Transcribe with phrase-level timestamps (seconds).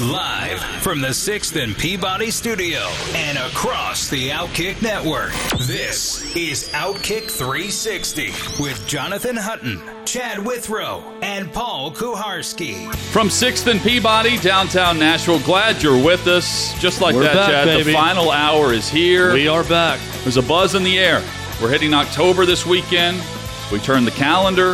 [0.00, 2.80] Live from the 6th and Peabody studio
[3.14, 5.30] and across the Outkick network.
[5.68, 12.92] This is Outkick 360 with Jonathan Hutton, Chad Withrow, and Paul Kuharsky.
[13.12, 15.38] From 6th and Peabody, downtown Nashville.
[15.38, 16.76] Glad you're with us.
[16.80, 17.66] Just like We're that, back, Chad.
[17.66, 17.84] baby.
[17.84, 19.32] The final hour is here.
[19.32, 20.00] We are back.
[20.24, 21.22] There's a buzz in the air.
[21.62, 23.22] We're hitting October this weekend.
[23.70, 24.72] We turn the calendar.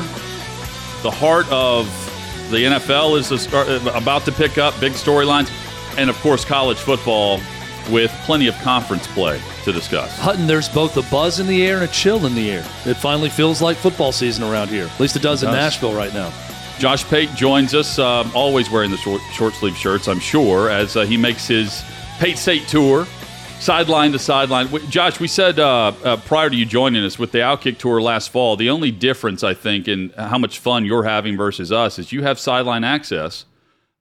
[1.02, 1.86] The heart of
[2.50, 5.50] the NFL is start- about to pick up big storylines,
[5.96, 7.40] and of course, college football
[7.90, 10.16] with plenty of conference play to discuss.
[10.18, 12.64] Hutton, there's both a buzz in the air and a chill in the air.
[12.84, 14.84] It finally feels like football season around here.
[14.84, 15.56] At least it does in does.
[15.56, 16.32] Nashville right now.
[16.78, 20.96] Josh Pate joins us, um, always wearing the short, short sleeve shirts, I'm sure, as
[20.96, 21.84] uh, he makes his
[22.18, 23.06] Pate State tour,
[23.60, 24.68] sideline to sideline.
[24.90, 28.30] Josh, we said uh, uh, prior to you joining us with the Outkick tour last
[28.30, 32.12] fall, the only difference, I think, in how much fun you're having versus us is
[32.12, 33.44] you have sideline access.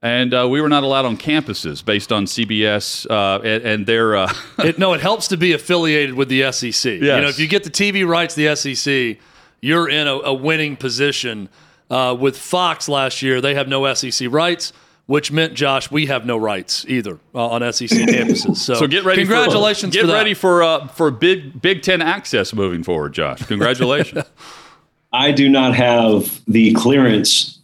[0.02, 4.16] And uh, we were not allowed on campuses based on CBS uh, and, and their.
[4.16, 6.94] Uh, It, no, it helps to be affiliated with the SEC.
[6.94, 9.18] You know, if you get the TV rights the SEC,
[9.62, 11.50] you're in a, a winning position.
[11.90, 14.74] Uh, with Fox last year, they have no SEC rights,
[15.10, 18.58] which meant, Josh, we have no rights either uh, on SEC campuses.
[18.58, 19.24] So, so get ready.
[19.24, 20.14] Congratulations For, get for that.
[20.14, 23.44] ready for uh, for Big Big Ten access moving forward, Josh.
[23.48, 24.24] Congratulations.
[25.12, 27.60] I do not have the clearance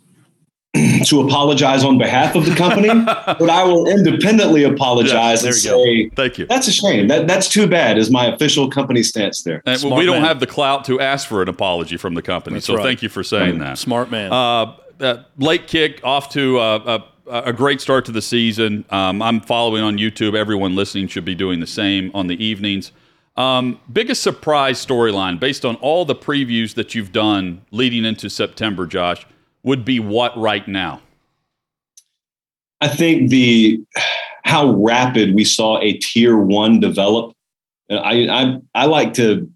[1.05, 5.85] to apologize on behalf of the company, but I will independently apologize Yes, and there
[5.85, 6.47] say Thank you.
[6.47, 7.07] that's a shame.
[7.09, 7.99] That that's too bad.
[7.99, 9.61] Is my official company stance there.
[9.67, 10.25] And Smart we don't man.
[10.25, 12.55] have the clout to ask for an apology from the company.
[12.55, 12.83] That's so right.
[12.83, 13.77] thank you for saying that.
[13.77, 14.33] Smart man.
[14.33, 18.85] Uh, uh, late kick off to uh, a, great start to the season.
[18.89, 20.35] Um, I'm following on YouTube.
[20.35, 22.91] Everyone listening should be doing the same on the evenings.
[23.35, 28.85] Um, biggest surprise storyline based on all the previews that you've done leading into September,
[28.85, 29.25] Josh,
[29.63, 31.01] would be what right now?
[32.81, 33.83] I think the
[34.43, 37.35] how rapid we saw a tier one develop.
[37.89, 39.49] I, I I like to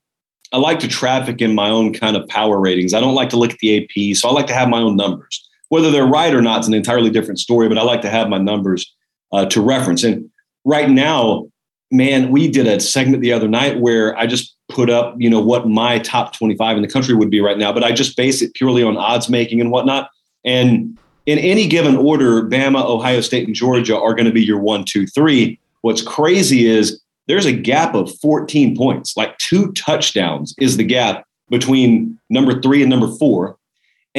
[0.51, 2.93] I like to traffic in my own kind of power ratings.
[2.93, 4.95] I don't like to look at the AP, so I like to have my own
[4.95, 5.48] numbers.
[5.69, 8.29] Whether they're right or not is an entirely different story, but I like to have
[8.29, 8.93] my numbers
[9.31, 10.03] uh, to reference.
[10.03, 10.29] And
[10.65, 11.47] right now,
[11.91, 15.39] man, we did a segment the other night where I just put up, you know,
[15.39, 18.41] what my top 25 in the country would be right now, but I just base
[18.41, 20.09] it purely on odds making and whatnot.
[20.45, 24.59] And in any given order, Bama, Ohio State, and Georgia are going to be your
[24.59, 25.59] one, two, three.
[25.81, 31.25] What's crazy is there's a gap of 14 points, like two touchdowns is the gap
[31.49, 33.57] between number three and number four.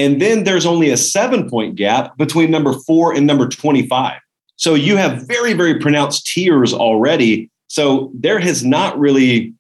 [0.01, 4.19] And then there's only a seven point gap between number four and number 25.
[4.57, 7.51] So you have very, very pronounced tiers already.
[7.69, 9.53] So there has not really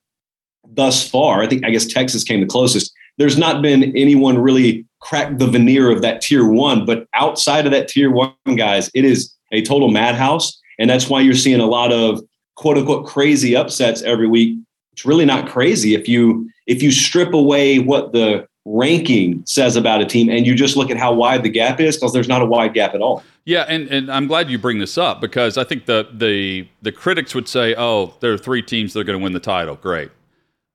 [0.66, 2.90] thus far, I think, I guess Texas came the closest.
[3.18, 6.86] There's not been anyone really crack the veneer of that tier one.
[6.86, 10.58] But outside of that tier one, guys, it is a total madhouse.
[10.78, 12.22] And that's why you're seeing a lot of
[12.56, 14.58] quote unquote crazy upsets every week.
[14.92, 20.00] It's really not crazy if you if you strip away what the ranking says about
[20.02, 22.42] a team and you just look at how wide the gap is, because there's not
[22.42, 23.22] a wide gap at all.
[23.44, 26.92] Yeah, and, and I'm glad you bring this up because I think the the the
[26.92, 29.76] critics would say, "Oh, there are three teams that are going to win the title."
[29.76, 30.10] Great,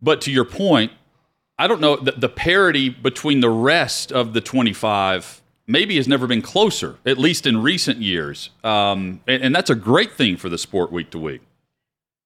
[0.02, 0.92] but to your point,
[1.60, 6.28] I don't know the, the parity between the rest of the 25 maybe has never
[6.28, 10.50] been closer, at least in recent years, um, and, and that's a great thing for
[10.50, 11.42] the sport week to week.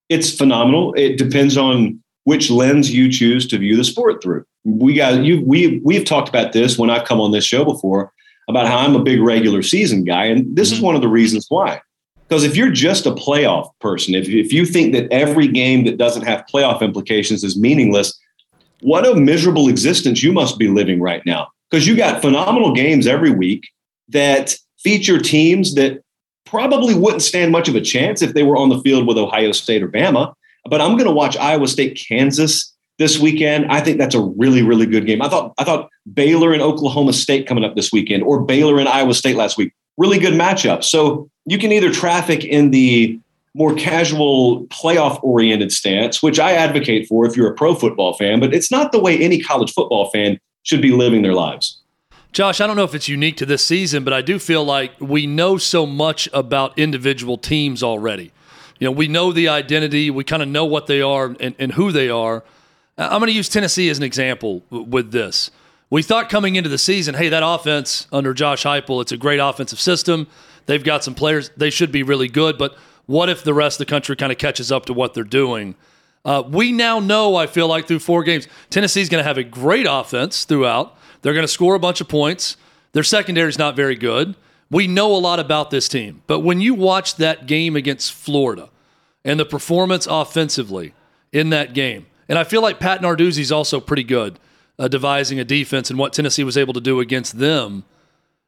[0.07, 0.93] it's phenomenal.
[0.95, 4.45] It depends on which lens you choose to view the sport through.
[4.63, 5.41] We got you.
[5.45, 8.11] We we've talked about this when I've come on this show before
[8.49, 10.87] about how I'm a big regular season guy, and this is mm-hmm.
[10.87, 11.81] one of the reasons why.
[12.27, 15.97] Because if you're just a playoff person, if if you think that every game that
[15.97, 18.17] doesn't have playoff implications is meaningless,
[18.81, 21.47] what a miserable existence you must be living right now.
[21.69, 23.67] Because you got phenomenal games every week
[24.09, 26.01] that feature teams that
[26.45, 29.51] probably wouldn't stand much of a chance if they were on the field with Ohio
[29.51, 30.33] State or Bama.
[30.65, 33.71] But I'm going to watch Iowa State, Kansas this weekend.
[33.71, 35.21] I think that's a really, really good game.
[35.21, 38.87] I thought I thought Baylor and Oklahoma State coming up this weekend, or Baylor and
[38.87, 39.73] Iowa State last week.
[39.97, 40.83] Really good matchup.
[40.83, 43.19] So you can either traffic in the
[43.55, 48.39] more casual playoff oriented stance, which I advocate for if you're a pro football fan,
[48.39, 51.81] but it's not the way any college football fan should be living their lives.
[52.31, 54.91] Josh, I don't know if it's unique to this season, but I do feel like
[54.99, 58.31] we know so much about individual teams already.
[58.77, 61.73] You know, we know the identity, we kind of know what they are and, and
[61.73, 62.43] who they are.
[62.99, 65.51] I'm going to use Tennessee as an example with this.
[65.89, 69.39] We thought coming into the season, hey, that offense under Josh Heupel, it's a great
[69.39, 70.27] offensive system.
[70.65, 72.57] They've got some players; they should be really good.
[72.57, 75.23] But what if the rest of the country kind of catches up to what they're
[75.23, 75.75] doing?
[76.25, 79.43] Uh, we now know, I feel like, through four games, Tennessee's going to have a
[79.43, 80.95] great offense throughout.
[81.21, 82.57] They're going to score a bunch of points.
[82.91, 84.35] Their secondary is not very good.
[84.69, 86.21] We know a lot about this team.
[86.27, 88.69] But when you watch that game against Florida
[89.23, 90.93] and the performance offensively
[91.31, 94.39] in that game, and I feel like Pat Narduzzi's also pretty good
[94.77, 97.83] uh, devising a defense and what Tennessee was able to do against them.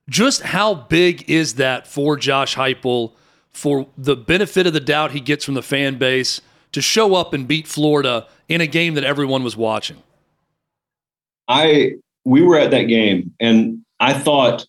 [0.10, 3.14] Just how big is that for Josh Heupel,
[3.52, 6.40] for the benefit of the doubt he gets from the fan base
[6.72, 10.02] to show up and beat Florida in a game that everyone was watching?
[11.48, 14.66] I we were at that game and I thought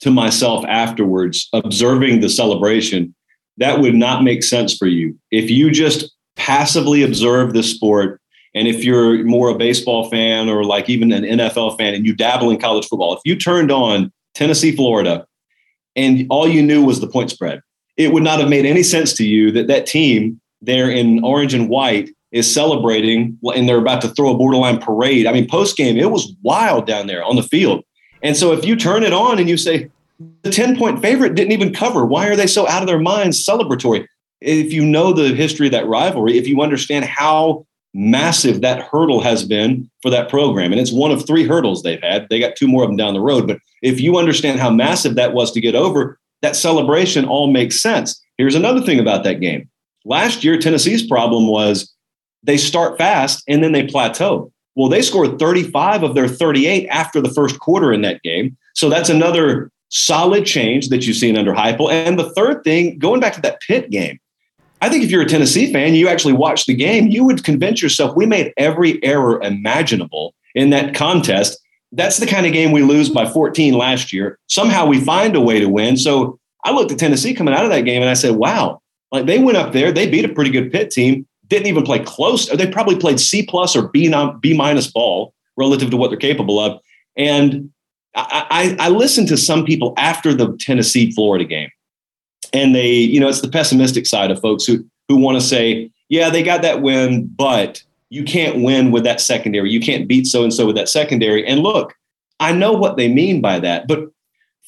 [0.00, 3.14] to myself afterwards, observing the celebration,
[3.58, 5.18] that would not make sense for you.
[5.30, 8.19] If you just passively observe the sport,
[8.54, 12.14] and if you're more a baseball fan or like even an NFL fan and you
[12.14, 15.26] dabble in college football, if you turned on Tennessee, Florida,
[15.96, 17.60] and all you knew was the point spread,
[17.96, 21.54] it would not have made any sense to you that that team there in orange
[21.54, 25.26] and white is celebrating and they're about to throw a borderline parade.
[25.26, 27.84] I mean, post game, it was wild down there on the field.
[28.22, 29.90] And so if you turn it on and you say,
[30.42, 33.44] the 10 point favorite didn't even cover, why are they so out of their minds
[33.44, 34.06] celebratory?
[34.40, 39.20] If you know the history of that rivalry, if you understand how massive that hurdle
[39.20, 42.56] has been for that program, and it's one of three hurdles they've had, they got
[42.56, 43.46] two more of them down the road.
[43.46, 47.80] But if you understand how massive that was to get over, that celebration all makes
[47.80, 48.20] sense.
[48.38, 49.68] Here's another thing about that game.
[50.04, 51.92] Last year, Tennessee's problem was
[52.42, 54.52] they start fast and then they plateau.
[54.76, 58.56] Well, they scored 35 of their 38 after the first quarter in that game.
[58.74, 61.90] So that's another solid change that you've seen under Heupel.
[61.90, 64.18] And the third thing, going back to that pit game,
[64.80, 67.82] I think if you're a Tennessee fan, you actually watch the game, you would convince
[67.82, 71.58] yourself we made every error imaginable in that contest.
[71.92, 74.38] That's the kind of game we lose by 14 last year.
[74.46, 75.96] Somehow we find a way to win.
[75.96, 78.80] So I looked at Tennessee coming out of that game and I said, wow,
[79.12, 81.98] like they went up there, they beat a pretty good Pitt team didn't even play
[81.98, 82.48] close.
[82.48, 84.10] They probably played C plus or B
[84.40, 86.80] B minus ball relative to what they're capable of.
[87.16, 87.70] And
[88.14, 91.68] I, I, I listened to some people after the Tennessee Florida game,
[92.52, 95.90] and they, you know, it's the pessimistic side of folks who who want to say,
[96.08, 99.70] yeah, they got that win, but you can't win with that secondary.
[99.70, 101.46] You can't beat so and so with that secondary.
[101.46, 101.94] And look,
[102.38, 104.10] I know what they mean by that, but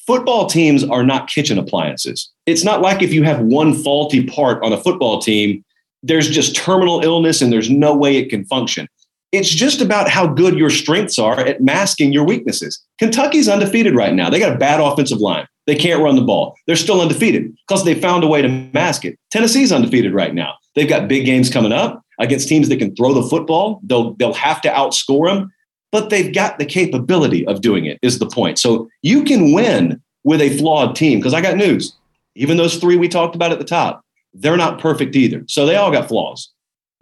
[0.05, 2.29] football teams are not kitchen appliances.
[2.45, 5.63] It's not like if you have one faulty part on a football team
[6.03, 8.87] there's just terminal illness and there's no way it can function.
[9.33, 12.79] It's just about how good your strengths are at masking your weaknesses.
[12.99, 14.29] Kentucky's undefeated right now.
[14.29, 15.47] They got a bad offensive line.
[15.65, 16.55] They can't run the ball.
[16.67, 19.17] They're still undefeated because they found a way to mask it.
[19.31, 20.53] Tennessee's undefeated right now.
[20.75, 23.79] They've got big games coming up against teams that can throw the football.
[23.83, 25.51] They'll they'll have to outscore them,
[25.91, 27.97] but they've got the capability of doing it.
[28.03, 28.59] Is the point?
[28.59, 31.17] So you can win with a flawed team.
[31.17, 31.97] Because I got news.
[32.35, 34.03] Even those three we talked about at the top,
[34.35, 35.43] they're not perfect either.
[35.47, 36.52] So they all got flaws.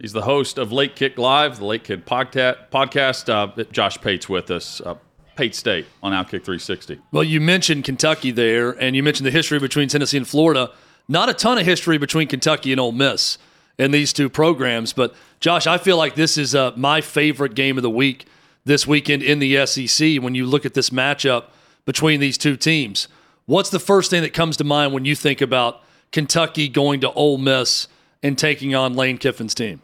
[0.02, 3.28] He's the host of Late Kick Live, the Late Kick podcast.
[3.28, 4.80] Uh, Josh Pate's with us.
[4.80, 4.96] Uh,
[5.36, 6.98] Pate State on Outkick 360.
[7.12, 10.72] Well, you mentioned Kentucky there, and you mentioned the history between Tennessee and Florida.
[11.06, 13.38] Not a ton of history between Kentucky and Ole Miss
[13.78, 17.76] in these two programs, but Josh, I feel like this is uh, my favorite game
[17.76, 18.26] of the week
[18.64, 20.20] this weekend in the SEC.
[20.20, 21.44] When you look at this matchup
[21.84, 23.06] between these two teams,
[23.46, 27.12] what's the first thing that comes to mind when you think about Kentucky going to
[27.12, 27.86] Ole Miss
[28.20, 29.80] and taking on Lane Kiffin's team?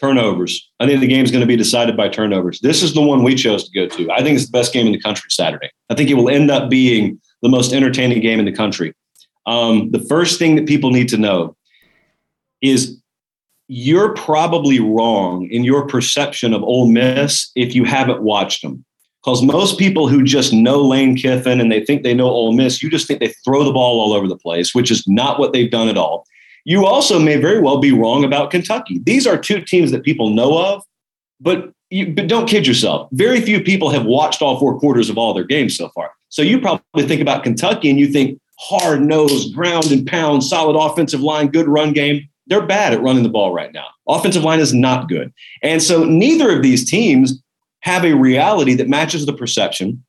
[0.00, 0.70] Turnovers.
[0.78, 2.60] I think the game's going to be decided by turnovers.
[2.60, 4.10] This is the one we chose to go to.
[4.12, 5.70] I think it's the best game in the country Saturday.
[5.90, 8.94] I think it will end up being the most entertaining game in the country.
[9.46, 11.56] Um, the first thing that people need to know
[12.60, 13.00] is
[13.68, 18.84] you're probably wrong in your perception of Ole Miss if you haven't watched them.
[19.24, 22.82] Because most people who just know Lane Kiffin and they think they know Ole Miss,
[22.82, 25.52] you just think they throw the ball all over the place, which is not what
[25.52, 26.24] they've done at all.
[26.68, 28.98] You also may very well be wrong about Kentucky.
[28.98, 30.82] These are two teams that people know of,
[31.40, 33.08] but, you, but don't kid yourself.
[33.12, 36.10] Very few people have watched all four quarters of all their games so far.
[36.28, 40.78] So you probably think about Kentucky and you think hard nosed, ground and pound, solid
[40.78, 42.28] offensive line, good run game.
[42.48, 43.86] They're bad at running the ball right now.
[44.06, 45.32] Offensive line is not good.
[45.62, 47.42] And so neither of these teams
[47.80, 50.04] have a reality that matches the perception.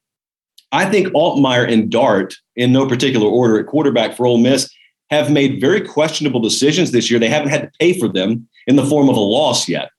[0.74, 4.70] I think Altmyer and Dart, in no particular order at quarterback for Ole Miss,
[5.10, 7.20] have made very questionable decisions this year.
[7.20, 9.90] They haven't had to pay for them in the form of a loss yet.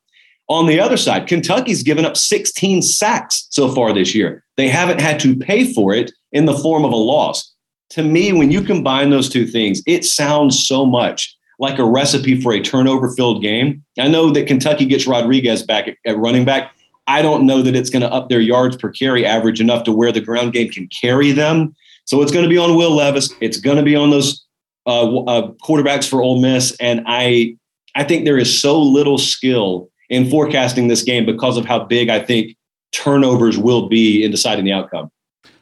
[0.49, 4.43] On the other side, Kentucky's given up 16 sacks so far this year.
[4.57, 7.55] They haven't had to pay for it in the form of a loss.
[7.91, 12.41] To me, when you combine those two things, it sounds so much like a recipe
[12.41, 13.85] for a turnover filled game.
[13.99, 16.73] I know that Kentucky gets Rodriguez back at, running back.
[17.07, 19.93] I don't know that it's going to up their yards per carry average enough to
[19.93, 21.75] where the ground game can carry them.
[22.07, 23.33] So it's going to be on Will Levis.
[23.41, 24.45] It's going to be on those
[24.87, 27.57] uh, uh, quarterbacks for Ole Miss, and I
[27.95, 32.09] I think there is so little skill in forecasting this game because of how big
[32.09, 32.57] I think
[32.93, 35.11] turnovers will be in deciding the outcome.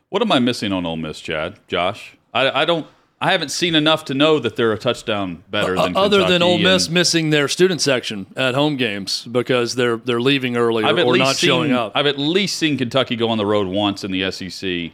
[0.09, 1.59] What am I missing on Ole Miss, Chad?
[1.69, 2.87] Josh, I, I don't.
[3.21, 6.33] I haven't seen enough to know that they're a touchdown better than uh, other Kentucky
[6.35, 10.57] than Ole Miss and missing their student section at home games because they're they're leaving
[10.57, 11.93] early I've or, at or least not seen, showing up.
[11.95, 14.93] I've at least seen Kentucky go on the road once in the SEC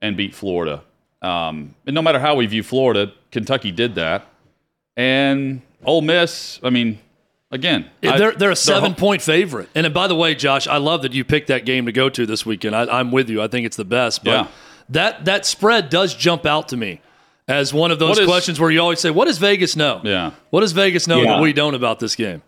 [0.00, 0.84] and beat Florida.
[1.20, 4.26] Um, and no matter how we view Florida, Kentucky did that.
[4.96, 6.98] And Ole Miss, I mean,
[7.50, 9.68] again, I- they're they're a seven ho- point favorite.
[9.74, 12.24] And by the way, Josh, I love that you picked that game to go to
[12.26, 12.74] this weekend.
[12.76, 13.42] I, I'm with you.
[13.42, 14.24] I think it's the best.
[14.24, 14.46] But Yeah.
[14.90, 17.00] that that spread does jump out to me
[17.48, 20.00] as one of those What is- questions where you always say, "What does Vegas know?
[20.04, 20.30] Yeah.
[20.50, 21.34] What does Vegas know Yeah.
[21.34, 22.40] that we don't about this game?"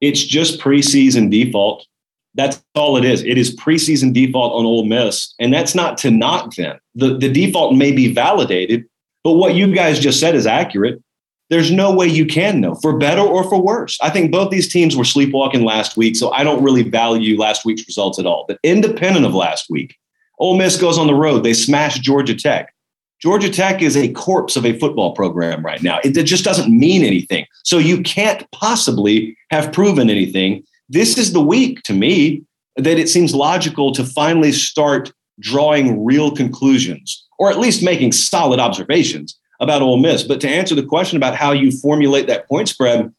[0.00, 1.86] It's just preseason default.
[2.34, 3.22] That's all it is.
[3.22, 6.78] It is preseason default on Ole Miss, and that's not to knock them.
[6.94, 8.84] The the default may be validated,
[9.26, 11.02] but what you guys just said is accurate.
[11.50, 13.98] There's no way you can know for better or for worse.
[14.00, 17.64] I think both these teams were sleepwalking last week, so I don't really value last
[17.64, 18.44] week's results at all.
[18.46, 19.96] But independent of last week,
[20.38, 21.42] Ole Miss goes on the road.
[21.42, 22.72] They smash Georgia Tech.
[23.20, 25.98] Georgia Tech is a corpse of a football program right now.
[26.04, 27.46] It, it just doesn't mean anything.
[27.64, 30.62] So you can't possibly have proven anything.
[30.88, 32.44] This is the week to me
[32.76, 38.60] that it seems logical to finally start drawing real conclusions or at least making solid
[38.60, 40.22] observations about Ole Miss.
[40.22, 43.12] But to answer the question about how you formulate that point spread,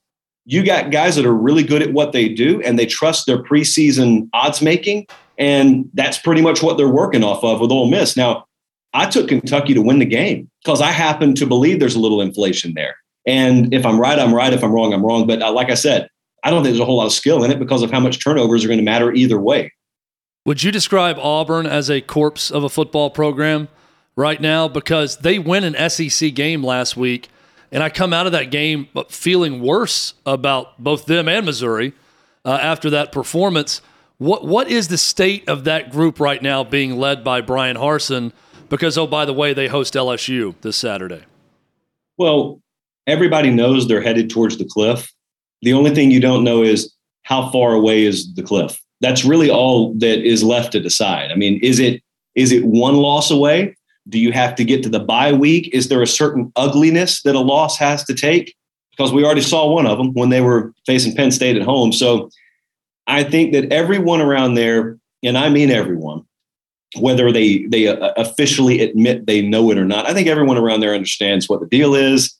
[0.45, 3.43] you got guys that are really good at what they do and they trust their
[3.43, 5.07] preseason odds making.
[5.38, 8.15] And that's pretty much what they're working off of with Ole Miss.
[8.15, 8.45] Now,
[8.93, 12.21] I took Kentucky to win the game because I happen to believe there's a little
[12.21, 12.95] inflation there.
[13.25, 14.53] And if I'm right, I'm right.
[14.53, 15.27] If I'm wrong, I'm wrong.
[15.27, 16.07] But uh, like I said,
[16.43, 18.24] I don't think there's a whole lot of skill in it because of how much
[18.24, 19.74] turnovers are going to matter either way.
[20.45, 23.67] Would you describe Auburn as a corpse of a football program
[24.17, 24.67] right now?
[24.67, 27.29] Because they win an SEC game last week,
[27.71, 31.93] and I come out of that game feeling worse about both them and Missouri
[32.43, 33.81] uh, after that performance.
[34.17, 38.33] What what is the state of that group right now, being led by Bryan Harsin?
[38.67, 41.24] Because oh, by the way, they host LSU this Saturday.
[42.17, 42.62] Well,
[43.05, 45.13] everybody knows they're headed towards the cliff.
[45.62, 46.93] The only thing you don't know is
[47.24, 48.81] how far away is the cliff.
[49.01, 51.31] That's really all that is left to decide.
[51.31, 52.01] I mean, is it
[52.33, 53.76] is it one loss away?
[54.09, 55.69] Do you have to get to the bye week?
[55.73, 58.55] Is there a certain ugliness that a loss has to take?
[58.91, 61.91] Because we already saw one of them when they were facing Penn State at home.
[61.91, 62.29] So
[63.05, 66.23] I think that everyone around there, and I mean everyone,
[66.99, 70.79] whether they they uh, officially admit they know it or not, I think everyone around
[70.79, 72.35] there understands what the deal is.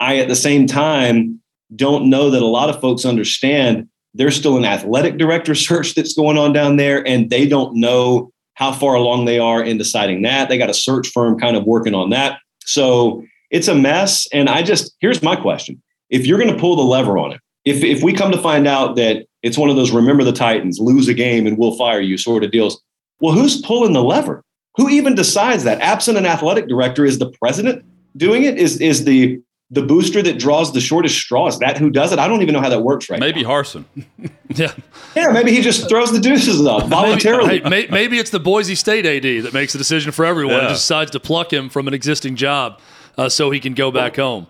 [0.00, 1.40] I, at the same time,
[1.76, 6.14] don't know that a lot of folks understand there's still an athletic director search that's
[6.14, 10.20] going on down there, and they don't know how far along they are in deciding
[10.20, 10.50] that.
[10.50, 12.40] They got a search firm kind of working on that.
[12.66, 14.28] So it's a mess.
[14.34, 15.82] And I just, here's my question.
[16.10, 18.68] If you're going to pull the lever on it, if, if we come to find
[18.68, 22.02] out that it's one of those remember the Titans, lose a game and we'll fire
[22.02, 22.82] you sort of deals,
[23.20, 24.44] well, who's pulling the lever?
[24.76, 25.80] Who even decides that?
[25.80, 27.82] Absent an athletic director, is the president
[28.18, 28.58] doing it?
[28.58, 29.40] Is, is the
[29.72, 31.46] the booster that draws the shortest straw?
[31.46, 32.18] Is that who does it?
[32.18, 33.50] I don't even know how that works right maybe now.
[33.50, 33.84] Harsin.
[34.52, 34.72] Yeah,
[35.14, 37.46] Yeah, maybe he just throws the deuces up voluntarily.
[37.46, 40.54] Maybe, hey, may- maybe it's the Boise State AD that makes the decision for everyone
[40.54, 40.68] and Yeah.
[40.70, 42.80] just decides to pluck him from an existing job
[43.16, 44.48] uh, so he can go back home.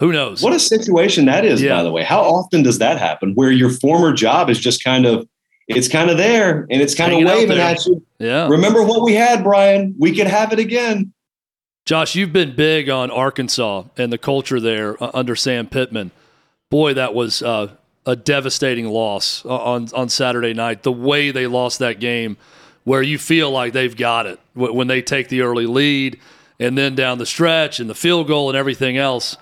[0.00, 0.42] Who knows?
[0.42, 1.76] What a situation that is, Yeah.
[1.76, 2.02] by the way.
[2.02, 5.28] How often does that happen where your former job is just kind of,
[5.68, 8.04] it's kind of there and it's kind of Hanging out waving at you.
[8.18, 8.48] yeah.
[8.48, 9.94] Remember what we had, Bryan?
[9.96, 11.12] We could have it again.
[11.90, 16.12] Josh, you've been big on Arkansas and the culture there uh, under Sam Pittman.
[16.70, 17.72] Boy, that was uh,
[18.06, 20.84] a devastating loss uh, on on Saturday night.
[20.84, 22.36] The way they lost that game,
[22.84, 26.20] where you feel like they've got it when they take the early lead,
[26.60, 29.36] and then down the stretch and the field goal and everything else.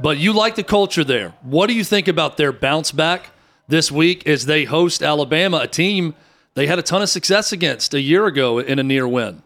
[0.00, 1.34] But you like the culture there.
[1.42, 3.30] What do you think about their bounce back
[3.68, 6.16] this week as they host Alabama, a team
[6.54, 9.44] they had a ton of success against a year ago in a near win?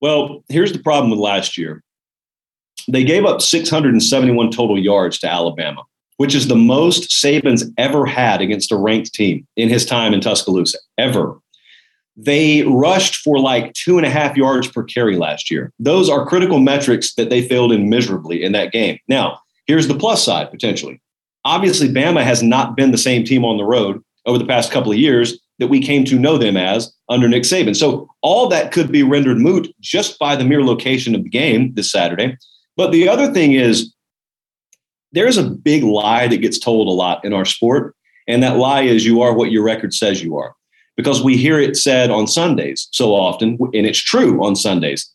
[0.00, 1.82] Well, here's the problem with last year.
[2.88, 5.82] They gave up 671 total yards to Alabama,
[6.16, 10.20] which is the most Saban's ever had against a ranked team in his time in
[10.20, 11.38] Tuscaloosa, ever.
[12.16, 15.72] They rushed for like two and a half yards per carry last year.
[15.78, 18.98] Those are critical metrics that they failed in miserably in that game.
[19.06, 21.00] Now, here's the plus side potentially.
[21.44, 24.90] Obviously, Bama has not been the same team on the road over the past couple
[24.90, 27.76] of years that we came to know them as under Nick Saban.
[27.76, 31.74] So all that could be rendered moot just by the mere location of the game
[31.74, 32.36] this Saturday.
[32.76, 33.92] But the other thing is,
[35.12, 37.94] there's a big lie that gets told a lot in our sport.
[38.26, 40.54] And that lie is you are what your record says you are.
[40.96, 45.10] Because we hear it said on Sundays so often, and it's true on Sundays.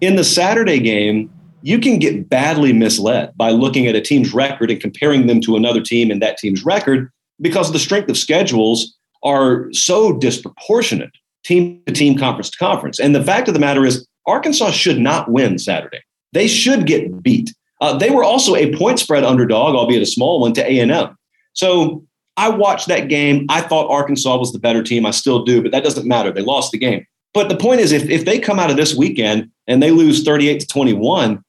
[0.00, 1.30] In the Saturday game,
[1.62, 5.56] you can get badly misled by looking at a team's record and comparing them to
[5.56, 11.10] another team and that team's record because of the strength of schedules are so disproportionate,
[11.44, 13.00] team to team, conference to conference.
[13.00, 16.00] And the fact of the matter is, Arkansas should not win Saturday.
[16.32, 17.54] They should get beat.
[17.80, 21.16] Uh, they were also a point spread underdog, albeit a small one, to A&M.
[21.52, 22.04] So
[22.36, 23.46] I watched that game.
[23.48, 25.06] I thought Arkansas was the better team.
[25.06, 26.32] I still do, but that doesn't matter.
[26.32, 27.06] They lost the game.
[27.32, 30.22] But the point is, if, if they come out of this weekend and they lose
[30.22, 31.42] 38 to 21,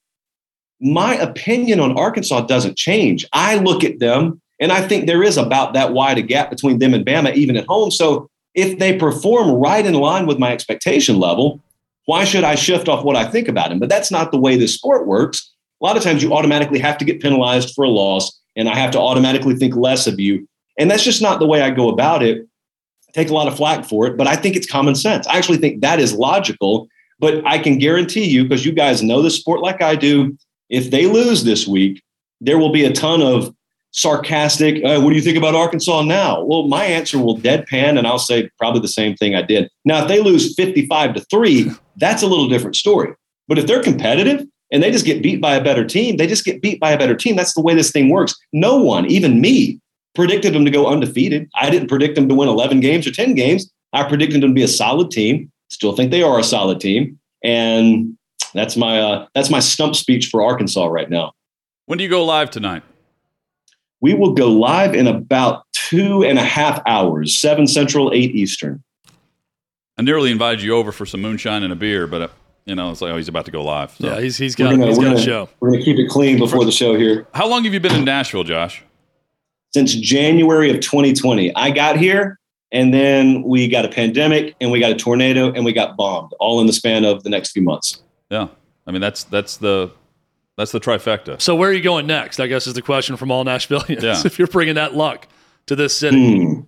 [0.80, 3.24] my opinion on Arkansas doesn't change.
[3.32, 6.78] I look at them and I think there is about that wide a gap between
[6.78, 7.90] them and Bama, even at home.
[7.90, 11.60] So if they perform right in line with my expectation level,
[12.06, 13.78] why should I shift off what I think about them?
[13.78, 15.52] But that's not the way this sport works.
[15.82, 18.76] A lot of times you automatically have to get penalized for a loss, and I
[18.76, 20.48] have to automatically think less of you.
[20.78, 22.46] And that's just not the way I go about it.
[23.08, 25.26] I take a lot of flack for it, but I think it's common sense.
[25.26, 26.88] I actually think that is logical.
[27.18, 30.36] But I can guarantee you, because you guys know the sport like I do,
[30.68, 32.02] if they lose this week,
[32.40, 33.54] there will be a ton of
[33.96, 36.44] sarcastic, uh, what do you think about Arkansas now?
[36.44, 39.70] Well, my answer will deadpan and I'll say probably the same thing I did.
[39.84, 43.14] Now, if they lose 55 to 3, that's a little different story.
[43.48, 46.44] But if they're competitive and they just get beat by a better team, they just
[46.44, 47.36] get beat by a better team.
[47.36, 48.34] That's the way this thing works.
[48.52, 49.80] No one, even me,
[50.14, 51.48] predicted them to go undefeated.
[51.54, 53.70] I didn't predict them to win 11 games or 10 games.
[53.94, 55.50] I predicted them to be a solid team.
[55.68, 57.18] Still think they are a solid team.
[57.42, 58.18] And
[58.52, 61.32] that's my uh, that's my stump speech for Arkansas right now.
[61.86, 62.82] When do you go live tonight?
[64.06, 68.84] We will go live in about two and a half hours, seven central, eight eastern.
[69.98, 72.28] I nearly invited you over for some moonshine and a beer, but uh,
[72.66, 73.90] you know it's like oh he's about to go live.
[73.96, 74.06] So.
[74.06, 75.48] Yeah, he's he's got gonna, he's got gonna, a show.
[75.58, 77.26] We're gonna keep it clean before the show here.
[77.34, 78.84] How long have you been in Nashville, Josh?
[79.74, 81.52] Since January of 2020.
[81.56, 82.38] I got here
[82.70, 86.32] and then we got a pandemic and we got a tornado and we got bombed
[86.38, 88.04] all in the span of the next few months.
[88.30, 88.46] Yeah.
[88.86, 89.90] I mean that's that's the
[90.56, 91.40] that's the trifecta.
[91.40, 92.40] So where are you going next?
[92.40, 94.02] I guess is the question from all Nashvilleians.
[94.06, 94.22] Yeah.
[94.24, 95.28] if you're bringing that luck
[95.66, 96.60] to this city, hmm.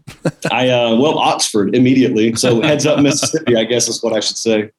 [0.51, 2.35] I uh, well Oxford immediately.
[2.35, 4.71] So heads up Mississippi, I guess is what I should say.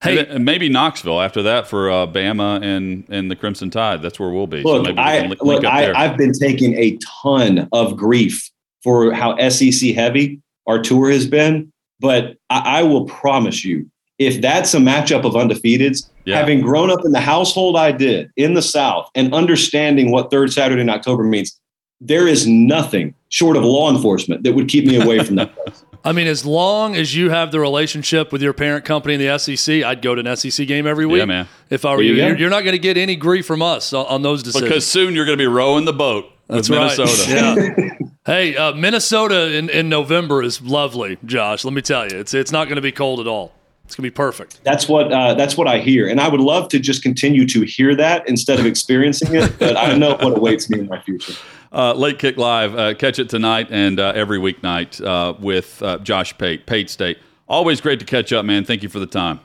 [0.00, 4.00] Hey, and maybe Knoxville after that for uh, Bama and and the Crimson Tide.
[4.00, 4.62] That's where we'll be.
[4.62, 8.48] Look, so I, look I, I've been taking a ton of grief
[8.82, 14.40] for how SEC heavy our tour has been, but I, I will promise you, if
[14.40, 16.36] that's a matchup of undefeateds, yeah.
[16.36, 20.52] having grown up in the household I did in the South and understanding what third
[20.52, 21.58] Saturday in October means,
[22.00, 25.84] there is nothing short of law enforcement that would keep me away from that place.
[26.04, 29.38] I mean, as long as you have the relationship with your parent company in the
[29.38, 31.18] SEC, I'd go to an SEC game every week.
[31.18, 31.48] Yeah, man.
[31.70, 34.06] If I were you, you you're not going to get any grief from us on,
[34.06, 34.68] on, those decisions.
[34.68, 37.56] Because soon you're going to be rowing the boat That's with Minnesota.
[37.56, 37.74] Right.
[38.00, 38.08] yeah.
[38.26, 41.64] hey, uh, Minnesota in, in November is lovely, Josh.
[41.64, 43.52] Let me tell you, it's it's not going to be cold at all.
[43.88, 44.62] It's gonna be perfect.
[44.64, 47.62] That's what uh, that's what I hear, and I would love to just continue to
[47.62, 49.58] hear that instead of experiencing it.
[49.58, 51.32] But I don't know what awaits me in my future.
[51.72, 55.96] Uh, Late Kick Live, uh, catch it tonight and uh, every weeknight uh, with uh,
[56.00, 57.16] Josh Pate, Pate State.
[57.48, 58.66] Always great to catch up, man.
[58.66, 59.40] Thank you for the time.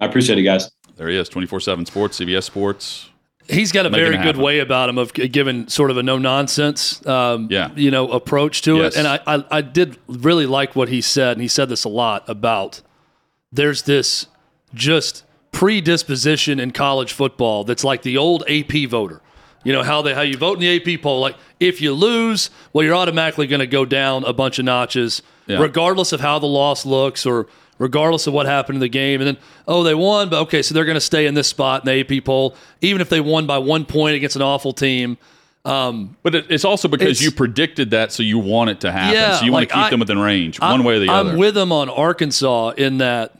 [0.00, 0.70] I appreciate it, guys.
[0.96, 3.10] There he is, twenty four seven Sports, CBS Sports.
[3.50, 4.40] He's got a very good happen.
[4.40, 7.70] way about him of giving sort of a no nonsense, um, yeah.
[7.74, 8.94] you know, approach to yes.
[8.94, 8.98] it.
[8.98, 11.88] And I, I, I did really like what he said, and he said this a
[11.90, 12.80] lot about
[13.52, 14.26] there's this
[14.74, 19.20] just predisposition in college football that's like the old AP voter.
[19.64, 21.20] You know how they how you vote in the AP poll.
[21.20, 25.22] Like if you lose, well, you're automatically going to go down a bunch of notches,
[25.46, 25.58] yeah.
[25.58, 29.20] regardless of how the loss looks or regardless of what happened in the game.
[29.20, 31.86] And then oh, they won, but okay, so they're going to stay in this spot
[31.86, 35.18] in the AP poll, even if they won by one point against an awful team.
[35.64, 39.14] Um, but it's also because it's, you predicted that, so you want it to happen.
[39.14, 41.10] Yeah, so you want like to keep I, them within range, one way or the
[41.10, 41.30] other.
[41.32, 43.37] I'm with them on Arkansas in that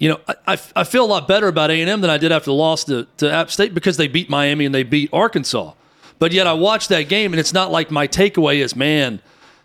[0.00, 2.54] you know, I, I feel a lot better about A&M than I did after the
[2.54, 5.74] loss to, to App State because they beat Miami and they beat Arkansas.
[6.18, 9.20] But yet I watched that game, and it's not like my takeaway is, man,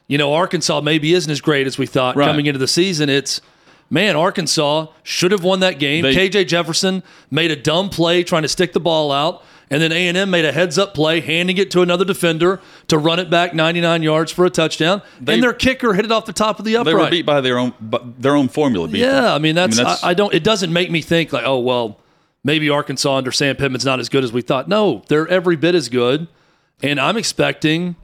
[0.07, 2.25] you know, Arkansas maybe isn't as great as we thought right.
[2.25, 3.07] coming into the season.
[3.07, 3.39] It's,
[3.89, 6.03] man, Arkansas should have won that game.
[6.03, 9.41] They, KJ Jefferson made a dumb play trying to stick the ball out.
[9.69, 13.31] And then A&M made a heads-up play, handing it to another defender to run it
[13.31, 15.01] back 99 yards for a touchdown.
[15.19, 16.95] They, and their kicker hit it off the top of the upright.
[16.95, 17.73] They were beat by their own
[18.19, 18.87] their own formula.
[18.89, 19.25] yeah, them.
[19.25, 20.33] I mean that's, I, mean, that's I, I, don't.
[20.33, 21.99] It doesn't make me think like, oh well,
[22.43, 24.67] maybe Arkansas under Sam Pittman's not as good as we thought.
[24.67, 26.27] No, they're every bit as good.
[26.83, 27.95] And I'm expecting.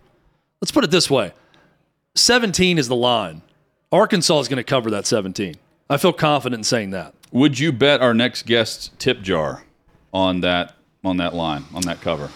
[0.62, 1.32] Let's put it this way:
[2.16, 3.44] 17 is the line.
[3.92, 5.56] Arkansas is going to cover that 17.
[5.90, 7.14] I feel confident in saying that.
[7.34, 9.66] Would you bet our next guest's tip jar
[10.14, 12.30] on that on that line on that cover?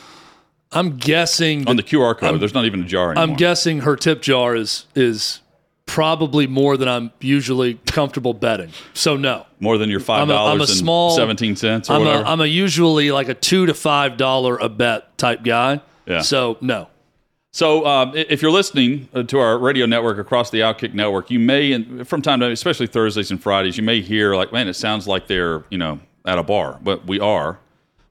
[0.71, 2.29] I'm guessing on the QR code.
[2.31, 3.23] I'm- there's not even a jar anymore.
[3.23, 5.41] I'm guessing her tip jar is is
[5.85, 8.71] probably more than I'm usually comfortable betting.
[8.93, 9.45] So no.
[9.59, 12.23] more than your five a, a dollars and small seventeen cents or I'm a.
[12.23, 15.81] I'm a usually like a two to five dollar a bet type guy.
[16.05, 16.21] Yeah.
[16.21, 16.89] So no.
[17.55, 21.39] So, um, if you're listening uh, to our radio network across the Outkick network, you
[21.39, 24.67] may, and from time to time, especially Thursdays and Fridays, you may hear like, "Man,
[24.67, 27.59] it sounds like they're you know at a bar," but we are.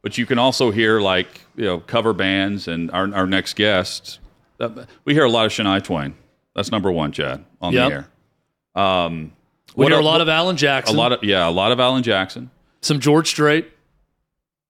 [0.05, 4.21] But you can also hear like you know cover bands and our our next guest.
[4.61, 6.15] Uh, we hear a lot of Shania Twain.
[6.55, 7.89] That's number one, Chad, on Yep.
[7.89, 8.83] the air.
[8.85, 9.33] Um,
[9.75, 10.95] We hear a el- lot of Alan Jackson.
[10.95, 12.51] a lot of yeah, a lot of Alan Jackson
[12.83, 13.71] some George Strait.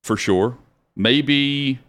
[0.05, 0.57] for sure.
[0.97, 1.81] Maybe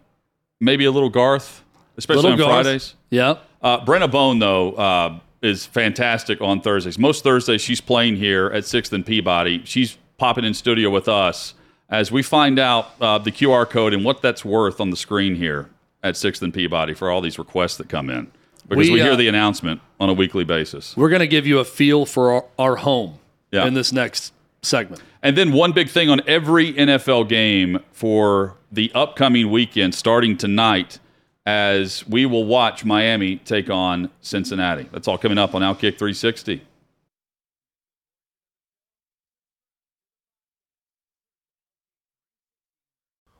[0.60, 1.62] maybe a little Garth,
[1.96, 2.64] especially Little on Garth.
[2.66, 2.94] Fridays.
[3.10, 3.36] Yeah.
[3.62, 6.98] Uh, Brenna Bone, though, uh, is fantastic on Thursdays.
[6.98, 9.62] Most Thursdays, she's playing here at 6th and Peabody.
[9.64, 11.54] She's popping in studio with us
[11.88, 15.36] as we find out uh, the QR code and what that's worth on the screen
[15.36, 15.70] here
[16.02, 18.30] at 6th and Peabody for all these requests that come in.
[18.68, 20.96] Because we, We, hear uh, the announcement on a weekly basis.
[20.96, 23.18] We're going to give you a feel for our, our home
[23.52, 23.66] Yeah.
[23.66, 25.02] in this next segment.
[25.22, 30.98] And then one big thing on every NFL game for the upcoming weekend, starting tonight,
[31.44, 34.88] as we will watch Miami take on Cincinnati.
[34.92, 36.62] That's all coming up on Outkick 360.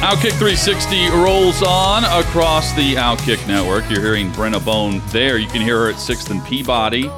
[0.00, 3.88] Outkick 360 rolls on across the Outkick network.
[3.90, 5.38] You're hearing Brenna Bone there.
[5.38, 7.08] You can hear her at 6th and Peabody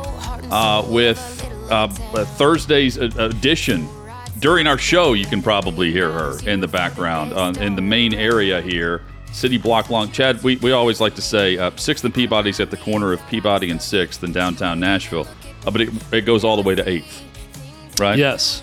[0.50, 1.18] uh, with
[1.70, 3.86] uh, uh, Thursday's edition.
[4.38, 8.14] During our show, you can probably hear her in the background uh, in the main
[8.14, 9.02] area here.
[9.32, 10.10] City block long.
[10.12, 13.20] Chad, we, we always like to say uh, 6th and Peabody's at the corner of
[13.26, 15.26] Peabody and 6th in downtown Nashville.
[15.66, 17.22] Uh, but it, it goes all the way to 8th,
[17.98, 18.18] right?
[18.18, 18.62] Yes.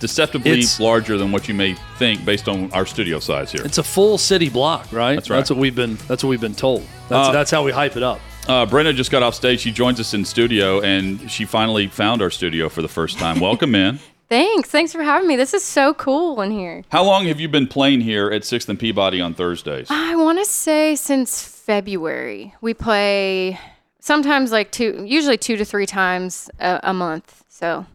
[0.00, 3.62] Deceptively It's- larger than what you may think based on our studio size here.
[3.64, 5.14] It's a full city block, right?
[5.14, 5.36] That's right.
[5.36, 5.96] That's what we've been.
[6.08, 6.82] That's what we've been told.
[7.08, 8.20] That's, Uh, that's how we hype it up.
[8.46, 9.60] Uh, Brenna just got off stage.
[9.60, 13.40] She joins us in studio, and she finally found our studio for the first time.
[13.40, 13.98] Welcome in.
[14.28, 14.68] Thanks.
[14.70, 15.36] Thanks for having me.
[15.36, 16.82] This is so cool in here.
[16.90, 19.86] How long have you been playing here at Sixth and Peabody on Thursdays?
[19.90, 22.54] I want to say since February.
[22.60, 23.58] We play
[24.00, 27.44] sometimes like two, usually two to three times a, a month.
[27.48, 27.86] So,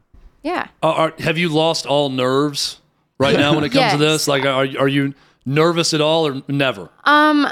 [0.44, 0.68] yeah.
[0.84, 2.80] Are, are- have you lost all nerves
[3.18, 4.28] right now when it comes to this?
[4.28, 5.14] Like, are, are you
[5.46, 6.90] nervous at all or never?
[7.04, 7.52] Um,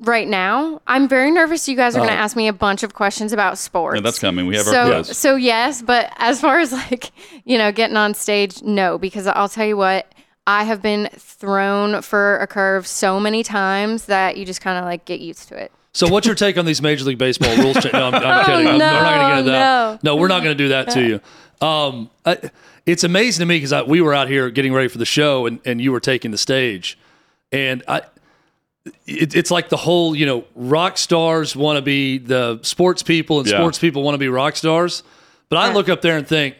[0.00, 1.68] right now, I'm very nervous.
[1.68, 3.96] You guys are going to ask me a bunch of questions about sports.
[3.96, 4.46] Yeah, that's coming.
[4.46, 5.16] We have our so, quiz.
[5.18, 7.10] so yes, but as far as like,
[7.44, 10.12] you know, getting on stage, no, because I'll tell you what,
[10.46, 14.84] I have been thrown for a curve so many times that you just kind of
[14.84, 15.72] like get used to it.
[15.92, 17.76] So, what's your take on these Major League Baseball rules?
[17.78, 17.92] Change?
[17.92, 18.66] No, I'm, I'm kidding.
[18.68, 20.04] I'm, we're not going to get into that.
[20.04, 20.16] no.
[20.16, 21.20] we're not going to do that to you.
[21.60, 22.50] Um, I,
[22.86, 25.60] it's amazing to me because we were out here getting ready for the show, and,
[25.64, 26.98] and you were taking the stage,
[27.52, 28.02] and I.
[29.06, 33.38] It, it's like the whole, you know, rock stars want to be the sports people,
[33.38, 33.58] and Yeah.
[33.58, 35.02] sports people want to be rock stars.
[35.50, 36.54] But I look up there and think,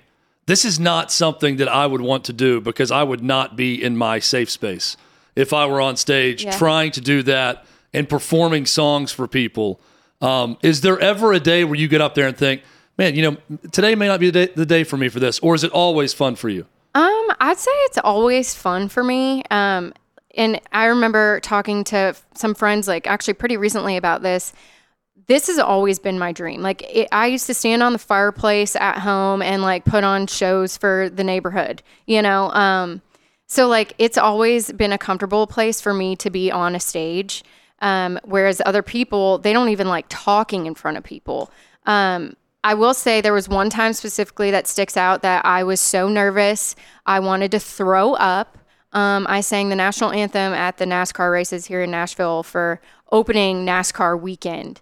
[0.44, 3.82] this is not something that I would want to do because I would not be
[3.82, 4.96] in my safe space
[5.36, 6.56] if I were on stage Yeah.
[6.58, 9.80] trying to do that and performing songs for people.
[10.20, 12.60] Um, is there ever a day where you get up there and think,
[12.98, 15.38] man, you know, today may not be the day, the day for me for this,
[15.38, 16.66] or is it always fun for you?
[16.94, 19.44] Um, I'd say it's always fun for me.
[19.50, 19.94] Um,
[20.34, 24.52] and I remember talking to some friends, like actually pretty recently about this.
[25.26, 26.62] This has always been my dream.
[26.62, 30.26] Like it, I used to stand on the fireplace at home and like put on
[30.26, 32.50] shows for the neighborhood, you know.
[32.50, 33.02] Um,
[33.46, 37.44] so like it's always been a comfortable place for me to be on a stage.
[37.80, 41.50] Um, whereas other people, they don't even like talking in front of people.
[41.86, 45.80] Um, I will say there was one time specifically that sticks out that I was
[45.80, 46.74] so nervous.
[47.06, 48.58] I wanted to throw up.
[48.92, 52.80] Um, I sang the national anthem at the NASCAR races here in Nashville for
[53.12, 54.80] opening NASCAR weekend.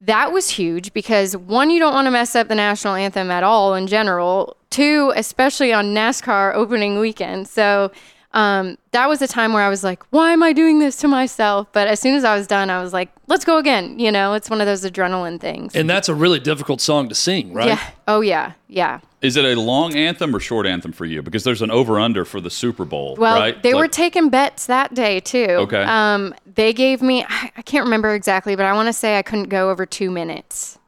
[0.00, 3.42] That was huge because one, you don't want to mess up the national anthem at
[3.42, 4.56] all in general.
[4.70, 7.48] Two, especially on NASCAR opening weekend.
[7.48, 7.90] So
[8.32, 11.08] um, that was a time where I was like, why am I doing this to
[11.08, 11.68] myself?
[11.72, 13.98] But as soon as I was done, I was like, let's go again.
[13.98, 15.74] You know, it's one of those adrenaline things.
[15.74, 17.68] And that's a really difficult song to sing, right?
[17.68, 17.90] Yeah.
[18.06, 18.52] Oh, yeah.
[18.68, 19.00] Yeah.
[19.22, 21.22] Is it a long anthem or short anthem for you?
[21.22, 23.60] Because there's an over under for the Super Bowl, Well, right?
[23.62, 25.46] they Like- were taking bets that day too.
[25.48, 25.82] Okay.
[25.82, 29.22] Um, they gave me I, I can't remember exactly, but I want to say I
[29.22, 30.78] couldn't go over two minutes,